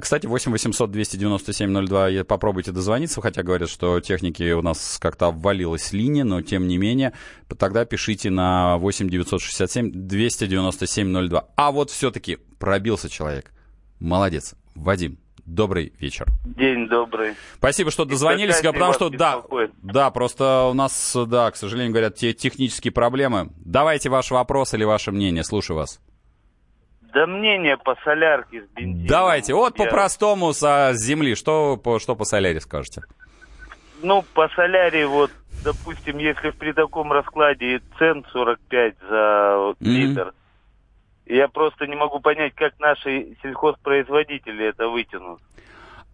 [0.00, 5.92] Кстати, 8 800 297 02, попробуйте дозвониться, хотя говорят, что техники у нас как-то обвалилась
[5.92, 7.12] линия, но тем не менее,
[7.58, 11.48] тогда пишите на 8 967 297 02.
[11.56, 13.52] А вот все-таки пробился человек.
[14.00, 14.54] Молодец.
[14.74, 16.26] Вадим, добрый вечер.
[16.44, 17.34] День добрый.
[17.54, 19.42] Спасибо, что дозвонились, потому что, да,
[19.82, 23.50] да, просто у нас, да, к сожалению, говорят, те технические проблемы.
[23.64, 26.00] Давайте ваш вопрос или ваше мнение, слушаю вас.
[27.14, 29.06] Да мнение по солярке с бензином.
[29.06, 29.86] Давайте, вот Я...
[29.86, 31.34] по-простому со земли.
[31.34, 33.04] Что по, что по соляре скажете?
[34.02, 35.30] Ну, по соляре, вот,
[35.64, 40.32] допустим, если при таком раскладе цен 45 за вот, mm-hmm.
[41.26, 45.40] Я просто не могу понять, как наши сельхозпроизводители это вытянут.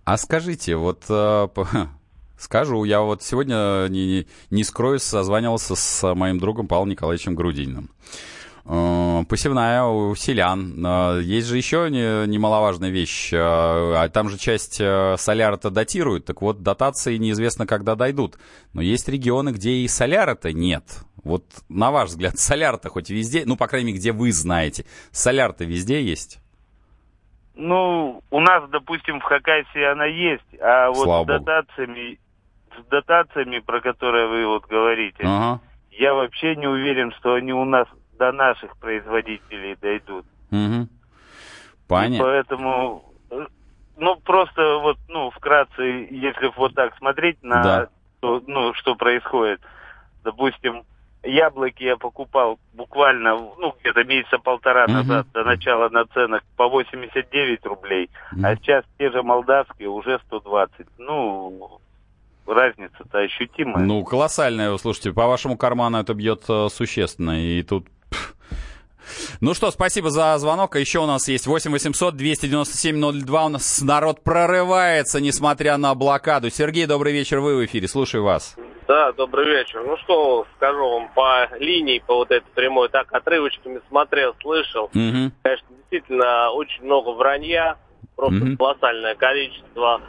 [0.04, 1.48] А скажите, вот э,
[2.38, 7.90] скажу, я вот сегодня не, не скроюсь, созванивался с моим другом Павлом Николаевичем Грудининым.
[8.64, 10.74] Э, посевная у селян.
[10.84, 13.32] Э, есть же еще немаловажная вещь.
[13.32, 16.26] Э, там же часть соляра-то датируют.
[16.26, 18.36] Так вот, дотации неизвестно, когда дойдут.
[18.72, 20.84] Но есть регионы, где и соляра-то нет.
[21.24, 25.64] Вот на ваш взгляд, соляр-то хоть везде, ну, по крайней мере, где вы знаете, соляр-то
[25.64, 26.38] везде есть?
[27.54, 32.18] Ну, у нас, допустим, в Хакасии она есть, а вот Слава с дотациями,
[32.78, 35.60] с дотациями, про которые вы вот говорите, ага.
[35.90, 37.86] я вообще не уверен, что они у нас
[38.22, 40.24] до наших производителей дойдут.
[40.52, 40.88] Угу.
[41.88, 42.14] Понятно.
[42.14, 43.04] И поэтому,
[43.96, 47.88] ну, просто вот, ну, вкратце, если вот так смотреть на да.
[48.20, 49.60] то, ну, что происходит.
[50.22, 50.84] Допустим,
[51.24, 54.92] яблоки я покупал буквально, ну, где-то месяца полтора угу.
[54.92, 58.46] назад до начала наценок по 89 рублей, угу.
[58.46, 60.86] а сейчас те же молдавские уже 120.
[60.98, 61.80] Ну,
[62.46, 63.84] разница-то ощутимая.
[63.84, 67.88] Ну, колоссальная, слушайте, по вашему карману это бьет э, существенно, и тут
[69.40, 70.76] ну что, спасибо за звонок.
[70.76, 73.44] А еще у нас есть 8 800 297 02.
[73.44, 76.50] У нас народ прорывается, несмотря на блокаду.
[76.50, 77.88] Сергей, добрый вечер, вы в эфире.
[77.88, 78.56] Слушаю вас.
[78.88, 79.82] Да, добрый вечер.
[79.86, 84.84] Ну что скажу вам по линии, по вот этой прямой, так отрывочками смотрел, слышал.
[84.86, 85.32] Угу.
[85.42, 87.76] Конечно, действительно очень много вранья,
[88.16, 88.56] просто угу.
[88.56, 90.00] колоссальное количество.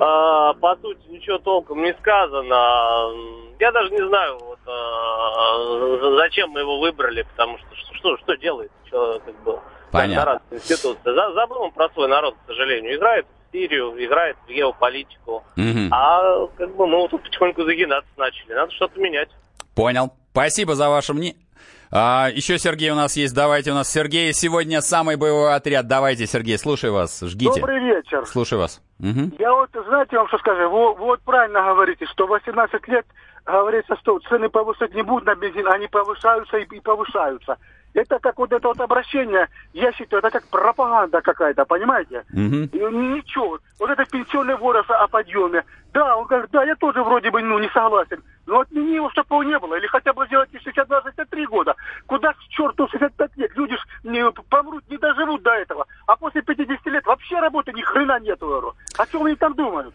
[0.00, 3.12] А, по сути, ничего толком не сказано.
[3.58, 8.70] Я даже не знаю, вот, а, зачем мы его выбрали, потому что что, что делает?
[8.86, 10.42] Что, как бы, Понятно.
[10.50, 11.32] Институция.
[11.32, 12.96] Забыл он про свой народ, к сожалению.
[12.96, 15.42] Играет в Сирию, играет в геополитику.
[15.56, 15.88] Угу.
[15.90, 18.52] А как бы мы тут потихоньку загинаться начали.
[18.52, 19.30] Надо что-то менять.
[19.74, 20.12] Понял.
[20.32, 21.40] Спасибо за ваше мнение.
[21.90, 23.34] А, еще Сергей у нас есть.
[23.34, 25.86] Давайте у нас Сергей сегодня самый боевой отряд.
[25.86, 27.60] Давайте, Сергей, слушай вас, жгите.
[27.60, 28.26] Добрый вечер.
[28.26, 28.82] Слушай вас.
[29.00, 29.36] Угу.
[29.38, 33.06] Я вот, знаете, вам что скажу, вот, вот правильно говорите, что 18 лет
[33.46, 37.56] говорится, что цены повышать не будут на бензин, они повышаются и, и повышаются.
[37.94, 42.24] Это как вот это вот обращение, я считаю, это как пропаганда какая-то, понимаете?
[42.32, 42.68] Угу.
[42.72, 43.58] И, ничего.
[43.78, 45.64] Вот это пенсионный возраст о подъеме.
[45.98, 48.22] Да, он говорит, да, я тоже вроде бы ну, не согласен.
[48.46, 49.74] Но отмени его, чтобы его не было.
[49.74, 51.74] Или хотя бы сделать 62-63 года.
[52.06, 53.50] Куда к черту 65 лет?
[53.56, 55.86] Люди ж не, помрут, не доживут до этого.
[56.06, 58.74] А после 50 лет вообще работы ни хрена нету.
[58.96, 59.92] О чем они там думают?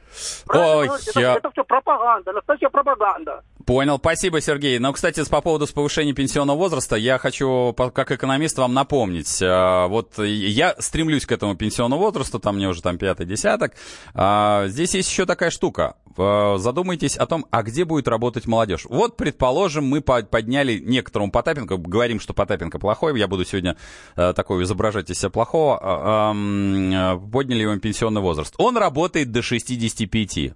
[0.49, 1.35] Ой, это, я...
[1.35, 3.41] это все пропаганда, настоящая пропаганда.
[3.65, 4.77] Понял, спасибо, Сергей.
[4.79, 9.41] Но, кстати, по поводу повышения пенсионного возраста, я хочу, как экономист, вам напомнить.
[9.41, 13.73] А, вот я стремлюсь к этому пенсионному возрасту, там мне уже там пятый десяток.
[14.13, 15.92] А, здесь есть еще такая штука.
[16.15, 18.85] Задумайтесь о том, а где будет работать молодежь.
[18.87, 23.77] Вот, предположим, мы подняли некоторому Потапенко, говорим, что Потапенко плохой, я буду сегодня
[24.15, 28.53] э, такой изображать из себя плохого, а, подняли ему пенсионный возраст.
[28.57, 30.53] Он работает до 65.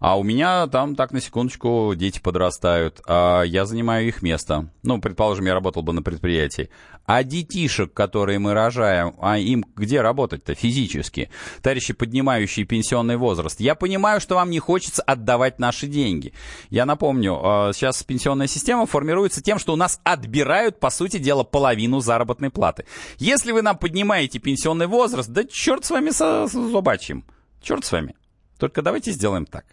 [0.00, 4.68] А у меня там, так, на секундочку, дети подрастают, а я занимаю их место.
[4.82, 6.70] Ну, предположим, я работал бы на предприятии.
[7.06, 11.30] А детишек, которые мы рожаем, а им где работать-то физически?
[11.62, 13.60] Товарищи, поднимающие пенсионный возраст.
[13.60, 16.32] Я понимаю, что вам не хочется отдавать наши деньги.
[16.68, 21.44] Я напомню, а, сейчас пенсионная система формируется тем, что у нас отбирают, по сути дела,
[21.44, 22.86] половину заработной платы.
[23.18, 27.24] Если вы нам поднимаете пенсионный возраст, да черт с вами со зубачьим.
[27.62, 28.14] Черт с вами.
[28.58, 29.64] Только давайте сделаем так.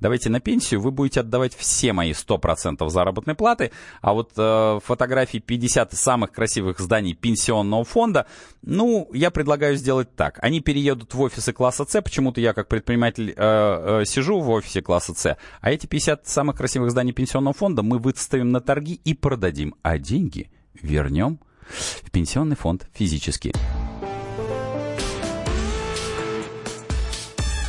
[0.00, 3.70] Давайте на пенсию вы будете отдавать все мои 100% заработной платы,
[4.02, 8.26] а вот э, фотографии 50 самых красивых зданий пенсионного фонда,
[8.62, 10.38] ну, я предлагаю сделать так.
[10.42, 14.82] Они переедут в офисы класса С, почему-то я как предприниматель э, э, сижу в офисе
[14.82, 19.14] класса С, а эти 50 самых красивых зданий пенсионного фонда мы выставим на торги и
[19.14, 23.52] продадим, а деньги вернем в пенсионный фонд физически.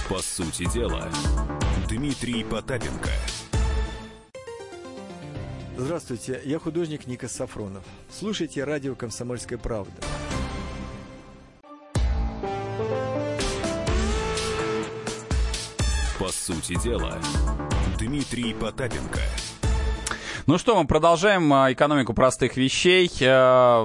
[0.09, 1.09] По сути дела,
[1.89, 3.09] Дмитрий Потапенко.
[5.75, 7.83] Здравствуйте, я художник Никас Сафронов.
[8.11, 9.91] Слушайте радио «Комсомольская правда».
[16.19, 17.17] По сути дела,
[17.97, 19.21] Дмитрий Потапенко.
[20.45, 23.09] Ну что, мы продолжаем а, экономику простых вещей.
[23.23, 23.83] А,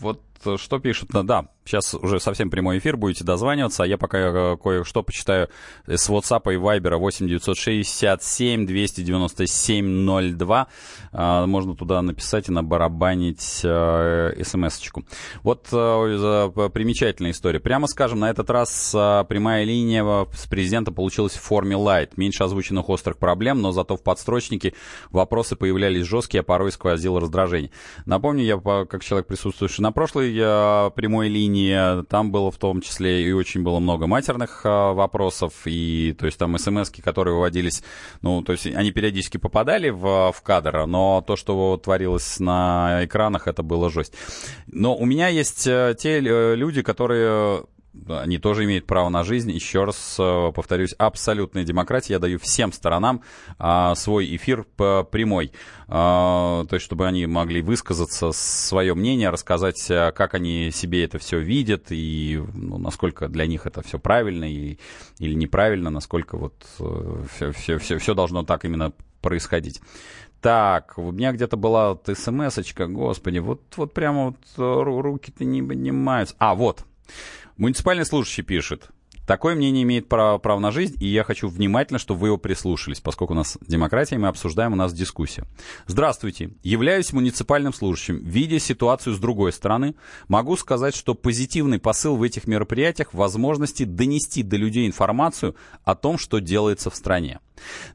[0.00, 0.20] вот
[0.56, 5.02] что пишут, да, Сейчас уже совсем прямой эфир, будете дозваниваться, а я пока э, кое-что
[5.02, 5.48] почитаю
[5.86, 10.66] с WhatsApp и Viber 8 967 297 02.
[11.12, 15.04] Можно туда написать и набарабанить э, смс-очку.
[15.42, 17.60] Вот э, примечательная история.
[17.60, 22.10] Прямо скажем, на этот раз прямая линия с президента получилась в форме light.
[22.16, 24.74] Меньше озвученных острых проблем, но зато в подстрочнике
[25.10, 27.70] вопросы появлялись жесткие, а порой сквозило раздражение.
[28.04, 30.34] Напомню, я как человек, присутствующий на прошлой
[30.90, 35.52] прямой линии, линии, там было в том числе и очень было много матерных а, вопросов,
[35.64, 37.82] и то есть там смс которые выводились,
[38.22, 43.48] ну, то есть они периодически попадали в, в кадр, но то, что творилось на экранах,
[43.48, 44.14] это было жесть.
[44.66, 47.64] Но у меня есть э, те э, люди, которые
[48.08, 49.50] они тоже имеют право на жизнь.
[49.50, 52.14] Еще раз э, повторюсь, абсолютная демократия.
[52.14, 53.22] Я даю всем сторонам
[53.58, 55.52] а, свой эфир по прямой.
[55.88, 61.18] А, то есть, чтобы они могли высказаться, свое мнение, рассказать, э, как они себе это
[61.18, 64.78] все видят и ну, насколько для них это все правильно и,
[65.18, 66.54] или неправильно, насколько вот
[67.34, 69.80] все, все, все, все должно так именно происходить.
[70.44, 75.62] Так, у меня где-то была вот смс-очка, господи, вот, вот прямо вот э, руки-то не
[75.62, 76.34] поднимаются.
[76.38, 76.84] А, вот.
[77.56, 78.90] Муниципальный служащий пишет.
[79.26, 83.00] Такое мнение имеет право, право на жизнь, и я хочу внимательно, чтобы вы его прислушались,
[83.00, 85.44] поскольку у нас демократия, мы обсуждаем, у нас дискуссия.
[85.86, 86.50] Здравствуйте.
[86.62, 88.18] Являюсь муниципальным служащим.
[88.18, 89.94] Видя ситуацию с другой стороны,
[90.28, 96.18] могу сказать, что позитивный посыл в этих мероприятиях– возможности донести до людей информацию о том,
[96.18, 97.40] что делается в стране.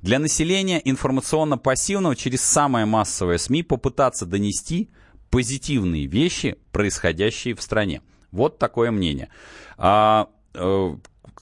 [0.02, 4.90] Для населения информационно-пассивного через самое массовое СМИ попытаться донести
[5.30, 8.02] позитивные вещи, происходящие в стране.
[8.32, 9.30] Вот такое мнение.
[9.78, 10.98] А, э, у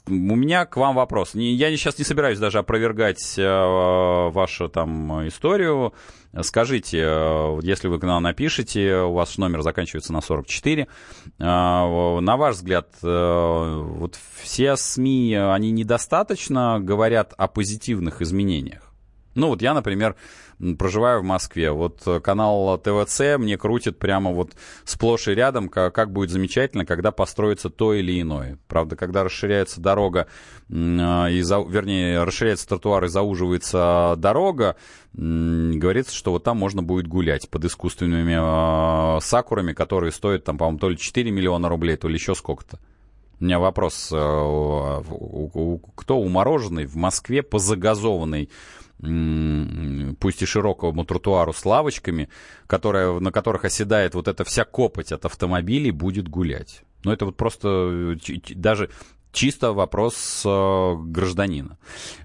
[0.10, 1.32] меня к вам вопрос.
[1.34, 5.94] Я сейчас не собираюсь даже опровергать э, вашу там историю.
[6.42, 10.88] Скажите, э, если вы к нам напишите, у вас номер заканчивается на 44,
[11.40, 18.87] на ваш взгляд, вот все СМИ, они недостаточно говорят о позитивных изменениях?
[19.38, 20.16] Ну вот я, например,
[20.80, 21.72] проживаю в Москве.
[21.72, 26.88] Вот э, канал ТВЦ мне крутит прямо вот сплошь и рядом, как, как будет замечательно,
[26.88, 28.58] когда построится то или иное.
[28.68, 30.26] Правда, когда расширяется дорога,
[30.70, 34.76] э, и за, вернее, расширяется тротуар и зауживается дорога,
[35.14, 40.80] говорится, что вот там можно будет гулять под искусственными э, сакурами, которые стоят там, по-моему,
[40.80, 42.80] то ли 4 миллиона рублей, то ли еще сколько-то.
[43.40, 45.06] У меня вопрос, кто
[46.10, 48.50] умороженный в Москве по загазованной
[49.00, 52.30] пусть и широкому тротуару с лавочками,
[52.66, 56.84] которая, на которых оседает вот эта вся копоть от автомобилей, будет гулять.
[57.04, 58.18] Но это вот просто
[58.56, 58.90] даже
[59.32, 61.78] чисто вопрос э, гражданина.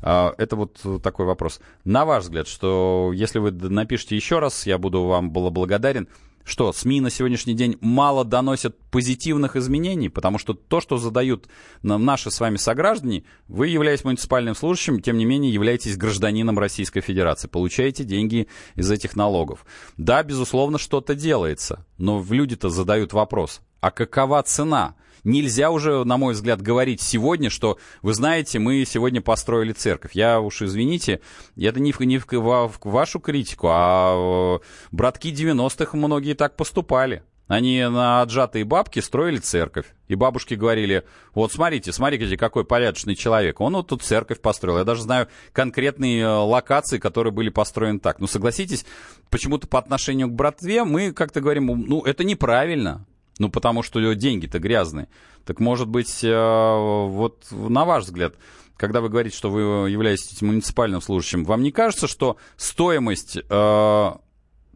[0.02, 1.60] Э, это вот такой вопрос.
[1.84, 6.08] На ваш взгляд, что если вы напишите еще раз, я буду вам благодарен,
[6.44, 11.48] что, СМИ на сегодняшний день мало доносят позитивных изменений, потому что то, что задают
[11.82, 17.00] нам наши с вами сограждане, вы, являетесь муниципальным служащим, тем не менее являетесь гражданином Российской
[17.00, 19.64] Федерации, получаете деньги из этих налогов.
[19.96, 24.96] Да, безусловно, что-то делается, но люди-то задают вопрос, а какова цена?
[25.24, 30.12] Нельзя уже, на мой взгляд, говорить сегодня, что, вы знаете, мы сегодня построили церковь.
[30.14, 31.20] Я уж извините,
[31.56, 34.58] это не в, не в, в вашу критику, а э,
[34.90, 37.22] братки 90-х многие так поступали.
[37.48, 39.86] Они на отжатые бабки строили церковь.
[40.08, 41.04] И бабушки говорили,
[41.34, 43.60] вот смотрите, смотрите, какой порядочный человек.
[43.60, 44.78] Он вот тут церковь построил.
[44.78, 48.20] Я даже знаю конкретные э, локации, которые были построены так.
[48.20, 48.86] Ну, согласитесь,
[49.28, 53.04] почему-то по отношению к братве мы как-то говорим, ну, это неправильно.
[53.38, 55.08] Ну, потому что деньги-то грязные.
[55.44, 58.34] Так, может быть, э, вот на ваш взгляд,
[58.76, 64.12] когда вы говорите, что вы являетесь муниципальным служащим, вам не кажется, что стоимость э,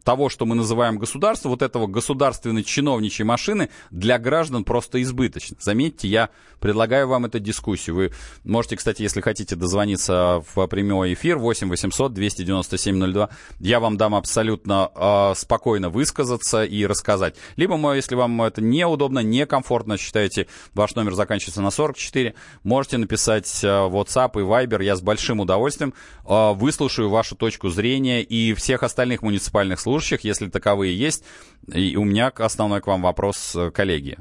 [0.07, 5.57] того, что мы называем государство, вот этого государственной чиновничьей машины для граждан просто избыточно.
[5.59, 6.29] Заметьте, я
[6.61, 7.95] предлагаю вам эту дискуссию.
[7.97, 8.11] Вы
[8.45, 13.29] можете, кстати, если хотите дозвониться в прямой эфир 8 800 297 02,
[13.59, 17.35] я вам дам абсолютно э, спокойно высказаться и рассказать.
[17.57, 22.33] Либо, если вам это неудобно, некомфортно, считаете, ваш номер заканчивается на 44,
[22.63, 25.93] можете написать э, WhatsApp и Viber, я с большим удовольствием
[26.25, 31.25] э, выслушаю вашу точку зрения и всех остальных муниципальных служб служащих, если таковые есть.
[31.73, 34.17] И у меня основной к вам вопрос, э, коллеги.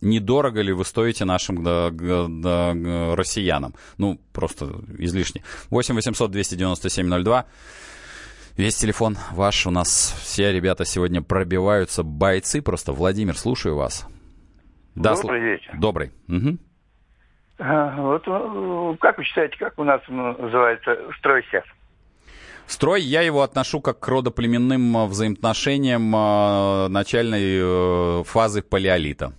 [0.00, 2.74] Недорого ли вы стоите нашим да, да,
[3.14, 3.74] россиянам?
[3.96, 4.66] Ну, просто
[4.98, 5.42] излишне.
[5.70, 7.46] 8 800 297 02.
[8.58, 9.66] Весь телефон ваш.
[9.66, 12.02] У нас все ребята сегодня пробиваются.
[12.02, 12.92] Бойцы просто.
[12.92, 14.06] Владимир, слушаю вас.
[14.94, 15.44] Да, Добрый сл...
[15.44, 15.74] вечер.
[15.78, 16.12] Добрый.
[16.28, 16.58] Угу.
[17.60, 21.64] А, вот э, как вы считаете, как у нас называется стройсев?
[22.66, 29.32] Строй, я его отношу как к родоплеменным э, взаимоотношениям э, начальной э, фазы палеолита.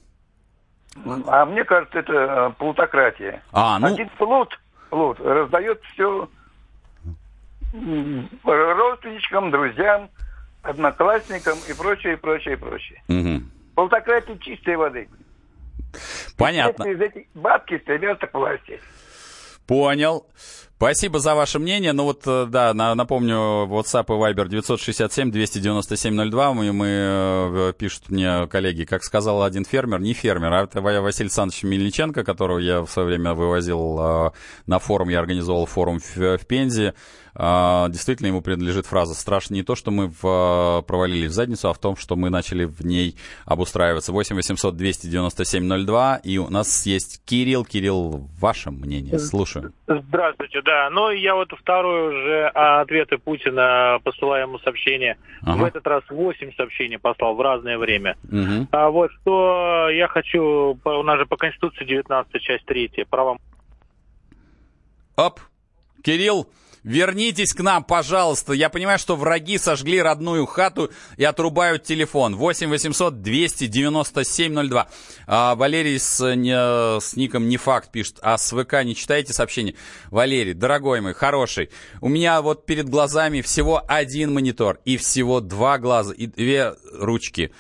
[1.28, 3.44] А мне кажется, это плутократия.
[3.52, 3.88] А, ну...
[3.88, 4.58] Один плут,
[4.90, 6.30] плут раздает все
[8.44, 10.10] родственничкам, друзьям,
[10.62, 13.04] одноклассникам и прочее, и прочее, и прочее.
[13.10, 13.44] Угу.
[13.76, 15.10] Плутократия чистой воды.
[16.38, 16.84] Понятно.
[16.84, 18.80] Из этих бабки стремятся к власти.
[19.68, 20.26] Понял.
[20.78, 21.94] Спасибо за ваше мнение.
[21.94, 26.54] Ну вот, э, да, напомню, WhatsApp и Viber 967-297-02.
[26.54, 31.28] Мы, мы, э, пишут мне коллеги, как сказал один фермер, не фермер, а это Василий
[31.28, 34.32] Александрович Мельниченко, которого я в свое время вывозил э,
[34.68, 36.94] на форум, я организовал форум в, в Пензе.
[37.38, 41.74] А, действительно ему принадлежит фраза «Страшно не то, что мы в, провалились в задницу, а
[41.74, 44.14] в том, что мы начали в ней обустраиваться».
[44.14, 47.66] 8 800 297 02, и у нас есть Кирилл.
[47.66, 49.74] Кирилл, ваше мнение, слушаю.
[49.88, 50.90] Здравствуйте, да.
[50.90, 55.18] Ну, я вот второй уже ответы Путина посылаю ему сообщение.
[55.44, 55.62] Ага.
[55.62, 58.18] В этот раз 8 сообщений послал в разное время.
[58.24, 58.68] Угу.
[58.72, 63.38] А вот что я хочу, у нас же по Конституции 19 часть 3, права...
[65.16, 65.40] Оп,
[66.04, 66.48] Кирилл,
[66.86, 68.54] Вернитесь к нам, пожалуйста.
[68.54, 72.36] Я понимаю, что враги сожгли родную хату и отрубают телефон.
[72.36, 74.88] 8 800 297 02.
[75.26, 78.20] А, Валерий с, не, с ником не факт пишет.
[78.22, 79.74] А с ВК не читаете сообщение?
[80.12, 81.72] Валерий, дорогой мой, хороший.
[82.02, 87.52] У меня вот перед глазами всего один монитор и всего два глаза и две ручки.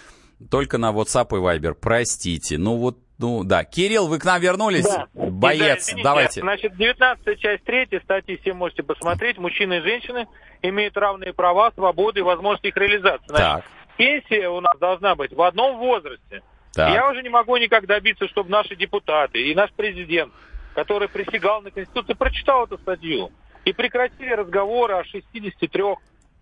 [0.51, 1.73] Только на WhatsApp и Viber.
[1.73, 2.59] Простите.
[2.59, 3.63] Ну вот ну да.
[3.63, 4.84] Кирилл, вы к нам вернулись?
[4.84, 5.07] Да.
[5.13, 6.41] Боец, да, давайте.
[6.41, 9.38] Значит, 19 часть 3 статьи все можете посмотреть.
[9.38, 10.28] Мужчины и женщины
[10.61, 13.26] имеют равные права, свободы и возможности их реализации.
[13.28, 13.66] Значит, так.
[13.97, 16.41] Пенсия у нас должна быть в одном возрасте.
[16.74, 16.93] Так.
[16.93, 20.34] Я уже не могу никак добиться, чтобы наши депутаты и наш президент,
[20.74, 23.32] который присягал на Конституцию, прочитал эту статью.
[23.63, 25.84] И прекратили разговоры о 63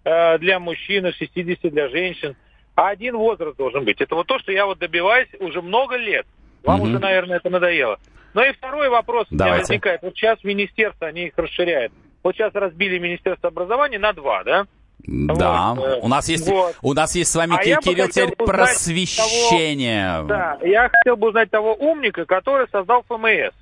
[0.03, 2.36] э, для мужчин и 60 для женщин.
[2.76, 4.01] А один возраст должен быть.
[4.01, 6.26] Это вот то, что я вот добиваюсь уже много лет.
[6.64, 6.89] Вам угу.
[6.89, 7.97] уже, наверное, это надоело.
[8.34, 9.43] Ну и второй вопрос Давайте.
[9.43, 10.01] у меня возникает.
[10.01, 11.93] Вот сейчас министерство, они их расширяют.
[12.24, 14.66] Вот сейчас разбили Министерство образования на два, да?
[15.05, 15.86] Да, вот.
[15.86, 16.76] Э, у нас есть вот.
[16.82, 20.16] у нас есть с вами а Кирилл теперь просвещение.
[20.16, 23.53] Того, да, я хотел бы узнать того умника, который создал ФМС.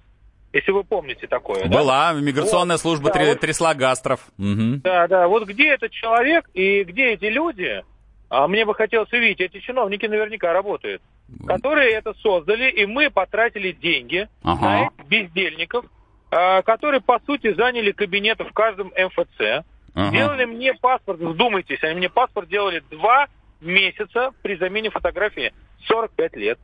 [0.53, 1.65] Если вы помните такое.
[1.65, 2.19] Была да?
[2.19, 4.19] миграционная вот, служба да, три, вот, трясла гастров.
[4.37, 4.81] Угу.
[4.83, 5.27] Да, да.
[5.27, 7.83] Вот где этот человек и где эти люди?
[8.31, 11.01] А мне бы хотелось увидеть, эти чиновники наверняка работают
[11.47, 14.61] которые это создали, и мы потратили деньги ага.
[14.61, 15.85] на этих бездельников,
[16.31, 19.63] э, которые, по сути, заняли кабинеты в каждом МФЦ,
[19.93, 20.09] ага.
[20.09, 23.27] сделали мне паспорт, вдумайтесь, они мне паспорт делали два
[23.61, 25.53] месяца при замене фотографии
[25.87, 26.59] 45 лет.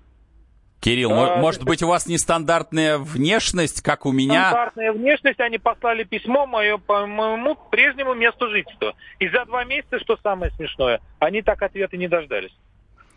[0.80, 4.50] Кирилл, а, может быть, у вас нестандартная внешность, как у меня?
[4.50, 8.94] Стандартная внешность, они послали письмо мое по моему прежнему месту жительства.
[9.20, 12.56] И за два месяца, что самое смешное, они так ответа не дождались.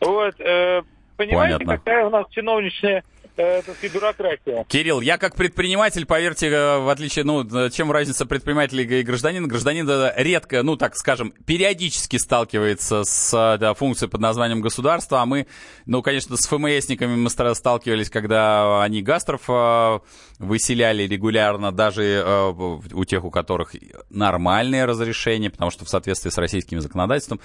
[0.00, 0.82] Вот, э,
[1.20, 1.76] Понимаете, Понятно.
[1.76, 3.04] какая у нас чиновничная
[3.40, 4.64] э, сказать, бюрократия.
[4.68, 9.88] Кирилл, я как предприниматель, поверьте, э, в отличие, ну, чем разница предпринимателя и гражданина, гражданин
[10.16, 15.46] редко, ну, так скажем, периодически сталкивается с да, функцией под названием государства, а мы,
[15.86, 19.98] ну, конечно, с ФМСниками мы сталкивались, когда они гастров э,
[20.38, 23.74] выселяли регулярно, даже э, у тех, у которых
[24.10, 27.40] нормальные разрешения, потому что в соответствии с российским законодательством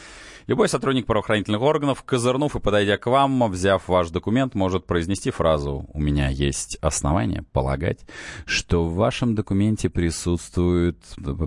[0.48, 5.86] любой сотрудник правоохранительных органов, козырнув и подойдя к вам, взяв ваш документ, может произнести фразу
[5.94, 8.00] «У меня есть основания полагать,
[8.46, 10.98] что в вашем документе присутствуют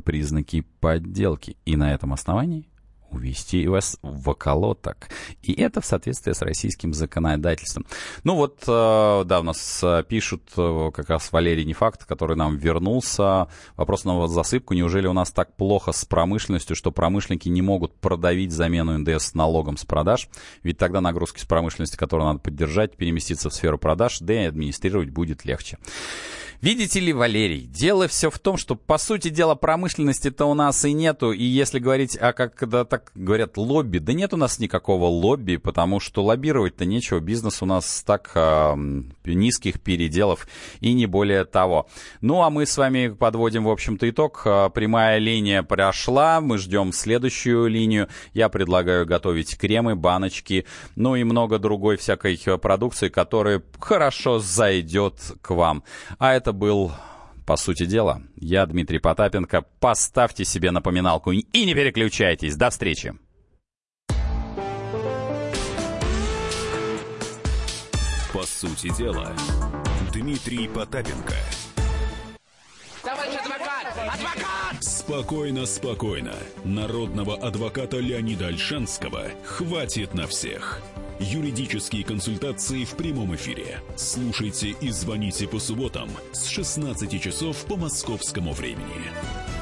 [0.04, 2.68] признаки подделки, и на этом основании
[3.10, 5.08] увести вас в околоток.
[5.42, 7.86] И это в соответствии с российским законодательством.
[8.24, 12.56] Ну вот, э, да, у нас э, пишут э, как раз Валерий Нефакт, который нам
[12.56, 13.48] вернулся.
[13.76, 14.74] Вопрос на засыпку.
[14.74, 19.76] Неужели у нас так плохо с промышленностью, что промышленники не могут продавить замену НДС налогом
[19.76, 20.28] с продаж?
[20.62, 25.10] Ведь тогда нагрузки с промышленности, которые надо поддержать, переместиться в сферу продаж, да и администрировать
[25.10, 25.78] будет легче.
[26.60, 30.92] Видите ли, Валерий, дело все в том, что, по сути дела, промышленности-то у нас и
[30.92, 31.30] нету.
[31.30, 35.56] И если говорить, а как когда так говорят, лобби, да нет у нас никакого лобби,
[35.56, 37.20] потому что лоббировать-то нечего.
[37.20, 38.74] Бизнес у нас так э,
[39.24, 40.48] низких переделов
[40.80, 41.86] и не более того.
[42.20, 44.42] Ну, а мы с вами подводим, в общем-то, итог.
[44.44, 48.08] А, прямая линия прошла, мы ждем следующую линию.
[48.34, 55.50] Я предлагаю готовить кремы, баночки, ну и много другой всякой продукции, которая хорошо зайдет к
[55.50, 55.84] вам.
[56.18, 56.90] А это был
[57.48, 58.20] по сути дела.
[58.36, 59.64] Я Дмитрий Потапенко.
[59.80, 62.56] Поставьте себе напоминалку и не переключайтесь.
[62.56, 63.14] До встречи.
[68.34, 69.32] По сути дела,
[70.12, 71.34] Дмитрий Потапенко.
[73.02, 73.86] Товарищ адвокат!
[73.96, 74.57] Адвокат!
[75.08, 76.34] Спокойно, спокойно.
[76.64, 80.82] Народного адвоката Леонида Альшанского хватит на всех.
[81.18, 83.80] Юридические консультации в прямом эфире.
[83.96, 89.57] Слушайте и звоните по субботам с 16 часов по московскому времени.